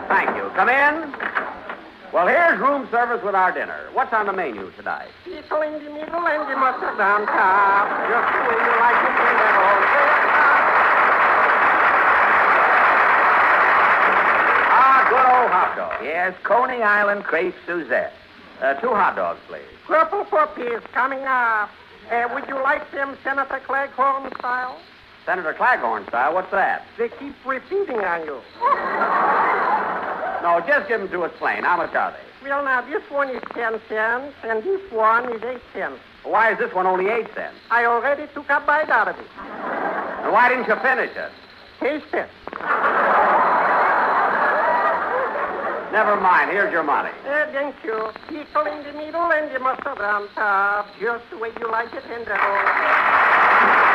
Thank 0.09 0.37
you. 0.37 0.49
Come 0.55 0.69
in. 0.69 1.13
Well, 2.13 2.29
here's 2.29 2.61
room 2.61 2.87
service 2.91 3.25
with 3.25 3.35
our 3.35 3.53
dinner. 3.53 3.89
What's 3.95 4.13
on 4.13 4.27
the 4.27 4.33
menu 4.33 4.71
tonight? 4.77 5.09
Pickle 5.25 5.63
in 5.63 5.73
the 5.73 5.91
middle 5.91 6.25
and 6.29 6.45
the 6.45 6.57
mustard 6.57 7.01
on 7.01 7.25
top. 7.27 7.89
Just 8.09 8.29
the 8.37 8.41
way 8.49 8.57
you 8.61 8.73
like 8.77 9.01
it 9.01 9.17
in 9.17 9.37
that 9.41 9.57
old 9.57 9.83
Ah, 14.77 15.01
good 15.09 15.27
old 15.27 15.51
hot 15.51 15.73
dog. 15.77 16.05
Yes, 16.05 16.35
Coney 16.45 16.83
Island 16.83 17.25
crepe 17.25 17.55
Suzette. 17.67 18.13
Uh, 18.63 18.75
two 18.75 18.89
hot 18.95 19.17
dogs, 19.17 19.41
please. 19.49 19.67
Purple 19.87 20.25
puppies 20.25 20.81
coming 20.93 21.25
up. 21.25 21.69
Uh, 22.11 22.29
would 22.33 22.47
you 22.49 22.55
like 22.63 22.91
them 22.93 23.17
Senator 23.25 23.61
Claghorn 23.67 24.33
style? 24.39 24.79
Senator 25.27 25.53
Claghorn 25.53 26.07
style. 26.07 26.35
What's 26.35 26.51
that? 26.53 26.85
They 26.97 27.09
keep 27.09 27.35
repeating 27.45 27.99
on 27.99 28.25
you. 28.25 28.41
No, 30.43 30.63
just 30.67 30.89
give 30.89 31.01
them 31.01 31.11
to 31.11 31.23
us 31.23 31.33
plain. 31.39 31.65
How 31.65 31.77
much 31.77 31.95
are 31.95 32.13
they? 32.13 32.49
Well, 32.49 32.65
now, 32.65 32.83
this 32.83 33.03
one 33.11 33.31
is 33.31 33.43
10 33.53 33.81
cents, 33.89 34.35
and 34.43 34.63
this 34.63 34.81
one 34.91 35.33
is 35.33 35.43
8 35.43 35.61
cents. 35.73 36.01
Why 36.25 36.53
is 36.53 36.59
this 36.59 36.73
one 36.73 36.87
only 36.87 37.09
eight 37.09 37.27
cents? 37.35 37.57
I 37.71 37.85
already 37.85 38.27
took 38.33 38.49
a 38.49 38.61
bite 38.61 38.91
out 38.91 39.09
of 39.09 39.19
it. 39.19 39.27
And 40.23 40.33
why 40.33 40.49
didn't 40.49 40.69
you 40.69 40.77
finish 40.77 41.11
it? 41.17 41.33
Taste 41.81 42.15
it. 42.15 42.29
Never 45.93 46.19
mind. 46.19 46.51
Here's 46.51 46.73
your 46.73 46.83
money. 46.83 47.11
Uh, 47.29 47.53
thank 47.53 47.77
you. 47.85 48.11
Pickle 48.27 48.65
in 48.65 48.83
the 48.83 48.95
middle 48.95 49.31
and 49.31 49.55
the 49.55 49.59
mustard 49.59 50.01
on 50.01 50.27
top. 50.35 50.87
Just 50.99 51.23
the 51.31 51.37
way 51.37 51.51
you 51.61 51.71
like 51.71 51.93
it 51.93 52.03
in 52.05 52.25
the 52.25 52.35
whole. 52.35 53.93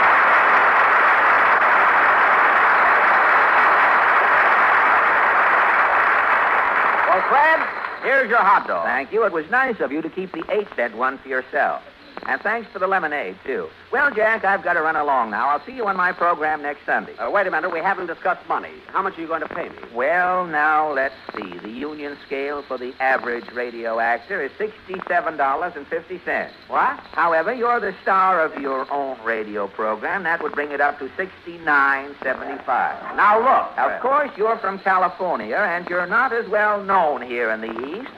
Well, 7.09 7.29
Fred, 7.29 7.59
here's 8.03 8.29
your 8.29 8.43
hot 8.43 8.67
dog. 8.67 8.85
Thank 8.85 9.11
you. 9.11 9.25
It 9.25 9.31
was 9.31 9.49
nice 9.49 9.79
of 9.79 9.91
you 9.91 10.03
to 10.03 10.09
keep 10.09 10.31
the 10.33 10.43
eight 10.51 10.67
cent 10.75 10.95
one 10.95 11.17
for 11.17 11.29
yourself. 11.29 11.81
And 12.25 12.41
thanks 12.41 12.69
for 12.71 12.79
the 12.79 12.87
lemonade, 12.87 13.37
too. 13.45 13.67
Well, 13.91 14.11
Jack, 14.13 14.43
I've 14.43 14.63
got 14.63 14.73
to 14.73 14.81
run 14.81 14.95
along 14.95 15.31
now. 15.31 15.49
I'll 15.49 15.63
see 15.65 15.73
you 15.73 15.87
on 15.87 15.95
my 15.95 16.11
program 16.11 16.61
next 16.61 16.85
Sunday. 16.85 17.15
Uh, 17.17 17.31
wait 17.31 17.47
a 17.47 17.51
minute. 17.51 17.71
We 17.71 17.79
haven't 17.79 18.07
discussed 18.07 18.47
money. 18.49 18.71
How 18.87 19.01
much 19.01 19.17
are 19.17 19.21
you 19.21 19.27
going 19.27 19.41
to 19.41 19.47
pay 19.47 19.69
me? 19.69 19.77
Well, 19.93 20.45
now, 20.45 20.91
let's 20.91 21.13
see. 21.35 21.57
The 21.59 21.69
union 21.69 22.17
scale 22.25 22.63
for 22.67 22.77
the 22.77 22.93
average 22.99 23.45
radio 23.53 23.99
actor 23.99 24.41
is 24.43 24.51
$67.50. 24.53 26.49
What? 26.67 26.99
However, 27.11 27.53
you're 27.53 27.79
the 27.79 27.95
star 28.01 28.43
of 28.43 28.59
your 28.61 28.91
own 28.91 29.17
radio 29.23 29.67
program. 29.67 30.23
That 30.23 30.41
would 30.43 30.53
bring 30.53 30.71
it 30.71 30.81
up 30.81 30.99
to 30.99 31.07
$69.75. 31.09 33.15
Now, 33.15 33.37
look. 33.39 33.77
Of 33.77 34.01
course, 34.01 34.31
you're 34.35 34.57
from 34.57 34.79
California, 34.79 35.55
and 35.55 35.87
you're 35.87 36.07
not 36.07 36.33
as 36.33 36.47
well 36.49 36.83
known 36.83 37.21
here 37.21 37.51
in 37.51 37.61
the 37.61 37.71
East. 37.87 38.09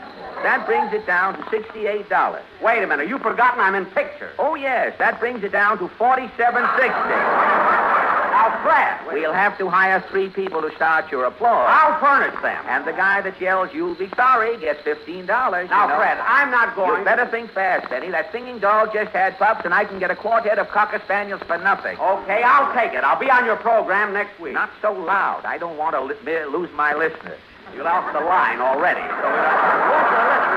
That 0.43 0.65
brings 0.65 0.93
it 0.93 1.05
down 1.05 1.35
to 1.35 1.41
$68. 1.43 2.41
Wait 2.61 2.83
a 2.83 2.87
minute. 2.87 3.09
You've 3.09 3.21
forgotten 3.21 3.59
I'm 3.59 3.75
in 3.75 3.85
pictures. 3.93 4.33
Oh, 4.39 4.55
yes, 4.55 4.95
that 4.99 5.19
brings 5.19 5.43
it 5.43 5.51
down 5.51 5.77
to 5.79 5.87
$47.60. 5.87 6.29
Now, 6.89 8.59
Fred. 8.63 8.95
We'll 9.13 9.33
have 9.33 9.57
to 9.57 9.69
hire 9.69 10.03
three 10.09 10.29
people 10.29 10.61
to 10.61 10.73
start 10.75 11.11
your 11.11 11.25
applause. 11.25 11.67
I'll 11.69 11.99
furnish 11.99 12.39
them. 12.41 12.63
And 12.67 12.85
the 12.87 12.93
guy 12.93 13.19
that 13.21 13.39
yells, 13.41 13.69
you'll 13.73 13.95
be 13.95 14.09
sorry, 14.15 14.57
gets 14.57 14.79
$15. 14.81 15.27
Now, 15.27 15.59
you 15.59 15.67
know. 15.67 15.97
Fred, 15.97 16.17
I'm 16.19 16.49
not 16.49 16.75
going. 16.75 16.99
You 16.99 17.05
better 17.05 17.25
think 17.29 17.51
fast, 17.51 17.89
Benny. 17.89 18.09
That 18.11 18.31
singing 18.31 18.59
dog 18.59 18.93
just 18.93 19.11
had 19.11 19.37
pups, 19.37 19.65
and 19.65 19.73
I 19.73 19.83
can 19.83 19.99
get 19.99 20.09
a 20.11 20.15
quartet 20.15 20.57
of 20.57 20.69
cocker 20.69 21.01
spaniels 21.03 21.41
for 21.47 21.57
nothing. 21.57 21.97
Okay, 21.97 22.41
I'll 22.43 22.73
take 22.73 22.93
it. 22.93 23.03
I'll 23.03 23.19
be 23.19 23.29
on 23.29 23.45
your 23.45 23.57
program 23.57 24.13
next 24.13 24.39
week. 24.39 24.53
Not 24.53 24.69
so 24.81 24.93
loud. 24.93 25.43
I 25.45 25.57
don't 25.57 25.77
want 25.77 25.95
to 25.95 26.01
li- 26.01 26.45
lose 26.45 26.69
my 26.73 26.93
listeners. 26.93 27.39
You 27.75 27.83
lost 27.83 28.13
the 28.13 28.21
line 28.21 28.61
already. 28.61 29.01
So 29.01 30.48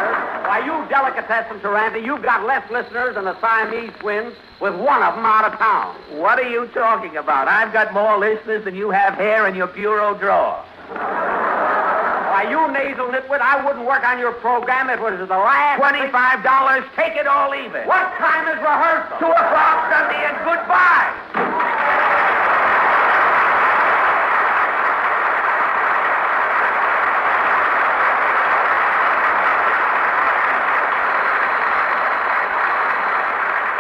Why, 0.53 0.61
you 0.69 0.85
delicatessen 0.93 1.61
Taranti, 1.61 2.01
you've 2.05 2.21
got 2.21 2.45
less 2.45 2.61
listeners 2.71 3.15
than 3.15 3.25
the 3.25 3.33
Siamese 3.41 3.91
twins 4.01 4.35
with 4.61 4.75
one 4.75 5.03
of 5.03 5.17
them 5.17 5.25
out 5.25 5.51
of 5.51 5.59
town. 5.59 5.97
What 6.21 6.39
are 6.39 6.47
you 6.47 6.67
talking 6.75 7.17
about? 7.17 7.49
I've 7.49 7.73
got 7.73 7.95
more 7.95 8.19
listeners 8.19 8.63
than 8.67 8.77
you 8.77 8.91
have 8.91 9.15
hair 9.15 9.49
in 9.49 9.55
your 9.55 9.69
bureau 9.69 10.13
drawer. 10.13 10.63
Why, 10.93 12.45
you 12.51 12.61
nasal 12.71 13.09
nitwit, 13.09 13.41
I 13.41 13.65
wouldn't 13.65 13.87
work 13.87 14.05
on 14.05 14.19
your 14.19 14.33
program 14.45 14.91
if 14.91 15.01
it 15.01 15.03
was 15.03 15.27
the 15.27 15.41
last... 15.41 15.81
Twenty-five 15.81 16.45
dollars. 16.45 16.85
Take 16.97 17.17
it 17.17 17.27
or 17.27 17.49
leave 17.49 17.75
it. 17.75 17.87
What 17.89 18.13
time 18.21 18.45
is 18.53 18.61
rehearsal? 18.61 19.25
Two 19.25 19.33
o'clock 19.33 19.89
Sunday 19.89 20.21
and 20.21 20.37
goodbye. 20.45 21.09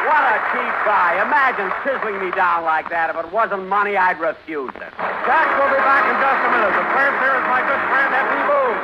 What 0.02 0.24
a 0.28 0.41
cheap 0.52 0.74
guy. 0.84 1.18
Imagine 1.24 1.72
chiseling 1.82 2.20
me 2.20 2.30
down 2.36 2.64
like 2.64 2.88
that. 2.90 3.10
If 3.10 3.16
it 3.16 3.32
wasn't 3.32 3.68
money, 3.68 3.96
I'd 3.96 4.20
refuse 4.20 4.70
it. 4.76 4.92
Jack 5.24 5.48
will 5.56 5.72
be 5.72 5.80
back 5.80 6.04
in 6.04 6.16
just 6.20 6.40
a 6.44 6.50
minute. 6.52 6.76
The 6.76 6.84
first, 6.92 7.16
here 7.24 7.36
is 7.40 7.44
my 7.48 7.60
good 7.64 7.82
friend, 7.88 8.10
F.E. 8.12 8.40
Boone. 8.46 8.80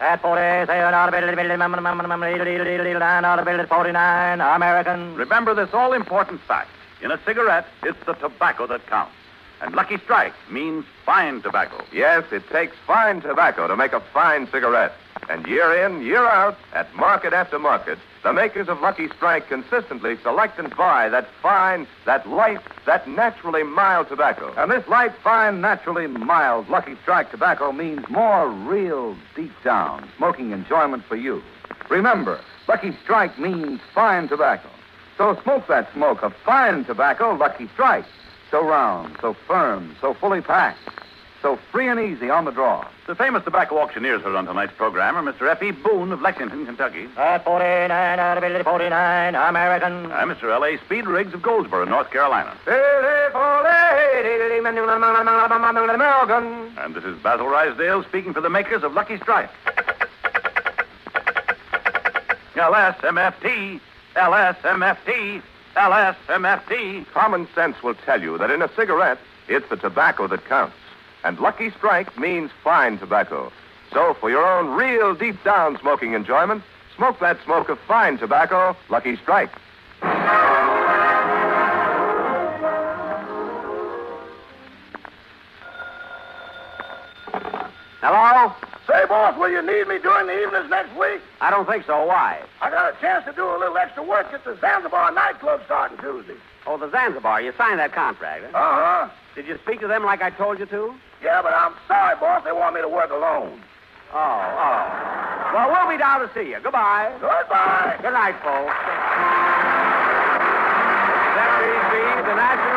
At 0.00 0.20
40, 0.20 0.66
say 0.66 0.80
an 0.80 0.92
audible, 0.92 1.24
49, 3.66 4.40
American. 4.40 5.14
Remember 5.14 5.54
this 5.54 5.72
all 5.72 5.92
important 5.92 6.40
fact. 6.42 6.70
In 7.02 7.10
a 7.10 7.18
cigarette, 7.24 7.66
it's 7.82 7.98
the 8.04 8.14
tobacco 8.14 8.66
that 8.66 8.86
counts. 8.86 9.14
And 9.62 9.74
Lucky 9.74 9.96
Strike 9.98 10.34
means 10.50 10.84
fine 11.06 11.40
tobacco. 11.40 11.82
Yes, 11.92 12.24
it 12.32 12.48
takes 12.50 12.76
fine 12.86 13.22
tobacco 13.22 13.66
to 13.68 13.76
make 13.76 13.92
a 13.92 14.00
fine 14.00 14.46
cigarette. 14.50 14.92
And 15.30 15.46
year 15.46 15.86
in, 15.86 16.02
year 16.02 16.26
out, 16.26 16.58
at 16.74 16.94
market 16.94 17.32
after 17.32 17.58
market, 17.58 17.98
the 18.24 18.32
makers 18.32 18.68
of 18.70 18.80
Lucky 18.80 19.08
Strike 19.14 19.48
consistently 19.48 20.16
select 20.22 20.58
and 20.58 20.74
buy 20.74 21.10
that 21.10 21.28
fine, 21.42 21.86
that 22.06 22.26
light, 22.26 22.58
that 22.86 23.06
naturally 23.06 23.62
mild 23.62 24.08
tobacco. 24.08 24.52
And 24.56 24.70
this 24.70 24.88
light, 24.88 25.12
fine, 25.22 25.60
naturally 25.60 26.06
mild 26.06 26.70
Lucky 26.70 26.96
Strike 27.02 27.30
tobacco 27.30 27.70
means 27.70 28.02
more 28.08 28.48
real, 28.48 29.14
deep 29.36 29.52
down 29.62 30.08
smoking 30.16 30.52
enjoyment 30.52 31.04
for 31.04 31.16
you. 31.16 31.42
Remember, 31.90 32.40
Lucky 32.66 32.96
Strike 33.02 33.38
means 33.38 33.80
fine 33.94 34.26
tobacco. 34.26 34.70
So 35.18 35.38
smoke 35.42 35.66
that 35.68 35.92
smoke 35.92 36.22
of 36.22 36.32
fine 36.46 36.86
tobacco, 36.86 37.34
Lucky 37.34 37.68
Strike. 37.74 38.06
So 38.50 38.64
round, 38.66 39.18
so 39.20 39.36
firm, 39.46 39.94
so 40.00 40.14
fully 40.14 40.40
packed, 40.40 40.78
so 41.44 41.58
free 41.70 41.86
and 41.88 42.00
easy 42.00 42.30
on 42.30 42.46
the 42.46 42.50
draw. 42.50 42.88
The 43.06 43.14
famous 43.14 43.44
tobacco 43.44 43.76
auctioneers 43.78 44.22
who 44.22 44.34
on 44.34 44.46
tonight's 44.46 44.72
program 44.78 45.14
are 45.14 45.22
Mr. 45.22 45.46
F.E. 45.50 45.72
Boone 45.72 46.10
of 46.10 46.22
Lexington, 46.22 46.64
Kentucky, 46.64 47.06
At 47.18 47.44
49, 47.44 48.18
audible, 48.18 48.64
49, 48.64 49.34
American. 49.34 49.92
and 50.10 50.30
Mr. 50.30 50.44
L.A. 50.50 50.78
Speed 50.78 51.06
Riggs 51.06 51.34
of 51.34 51.42
Goldsboro, 51.42 51.84
North 51.84 52.10
Carolina. 52.10 52.56
American. 55.90 56.72
And 56.78 56.94
this 56.94 57.04
is 57.04 57.18
Basil 57.22 57.44
Ruysdael 57.46 58.08
speaking 58.08 58.32
for 58.32 58.40
the 58.40 58.48
makers 58.48 58.82
of 58.82 58.94
Lucky 58.94 59.18
Strike. 59.18 59.50
LSMFT, 62.54 63.80
LSMFT, 64.16 65.42
LSMFT. 65.76 67.06
Common 67.12 67.46
sense 67.54 67.82
will 67.82 67.94
tell 68.06 68.22
you 68.22 68.38
that 68.38 68.50
in 68.50 68.62
a 68.62 68.70
cigarette, 68.74 69.18
it's 69.48 69.68
the 69.68 69.76
tobacco 69.76 70.26
that 70.28 70.42
counts. 70.46 70.74
And 71.24 71.40
Lucky 71.40 71.70
Strike 71.70 72.18
means 72.18 72.50
fine 72.62 72.98
tobacco. 72.98 73.50
So 73.92 74.14
for 74.20 74.28
your 74.28 74.46
own 74.46 74.76
real 74.76 75.14
deep 75.14 75.42
down 75.42 75.78
smoking 75.80 76.12
enjoyment, 76.12 76.62
smoke 76.96 77.18
that 77.20 77.42
smoke 77.44 77.70
of 77.70 77.78
fine 77.88 78.18
tobacco, 78.18 78.76
Lucky 78.90 79.16
Strike. 79.16 79.50
Hello? 88.02 88.52
Say, 88.86 89.06
boss, 89.08 89.34
will 89.38 89.48
you 89.48 89.62
need 89.62 89.88
me 89.88 89.98
during 89.98 90.26
the 90.26 90.42
evenings 90.42 90.68
next 90.68 90.94
week? 90.98 91.22
I 91.40 91.48
don't 91.48 91.66
think 91.66 91.86
so. 91.86 92.04
Why? 92.04 92.38
I 92.60 92.68
got 92.68 92.92
a 92.92 93.00
chance 93.00 93.24
to 93.24 93.32
do 93.32 93.48
a 93.48 93.56
little 93.58 93.78
extra 93.78 94.02
work 94.02 94.26
at 94.34 94.44
the 94.44 94.58
Zanzibar 94.60 95.10
nightclub 95.12 95.62
starting 95.64 95.96
Tuesday. 95.96 96.36
Oh, 96.66 96.76
the 96.76 96.90
Zanzibar. 96.90 97.40
You 97.40 97.52
signed 97.56 97.78
that 97.78 97.92
contract, 97.92 98.44
huh? 98.52 98.58
Uh 98.58 99.06
huh. 99.06 99.10
Did 99.34 99.46
you 99.46 99.58
speak 99.64 99.80
to 99.80 99.88
them 99.88 100.04
like 100.04 100.20
I 100.20 100.28
told 100.30 100.58
you 100.58 100.66
to? 100.66 100.94
Yeah, 101.24 101.40
but 101.40 101.56
I'm 101.56 101.72
sorry, 101.88 102.20
boss. 102.20 102.44
They 102.44 102.52
want 102.52 102.76
me 102.76 102.82
to 102.82 102.88
work 102.88 103.08
alone. 103.08 103.56
Oh, 104.12 104.20
oh. 104.20 104.84
Well, 105.56 105.72
we'll 105.72 105.88
be 105.88 105.96
down 105.96 106.20
to 106.20 106.28
see 106.36 106.52
you. 106.52 106.60
Goodbye. 106.60 107.16
Goodbye. 107.16 107.96
Good 108.04 108.12
night, 108.12 108.36
folks. 108.44 108.76
That 111.32 111.64
is 111.64 112.28
the 112.28 112.36
National 112.36 112.73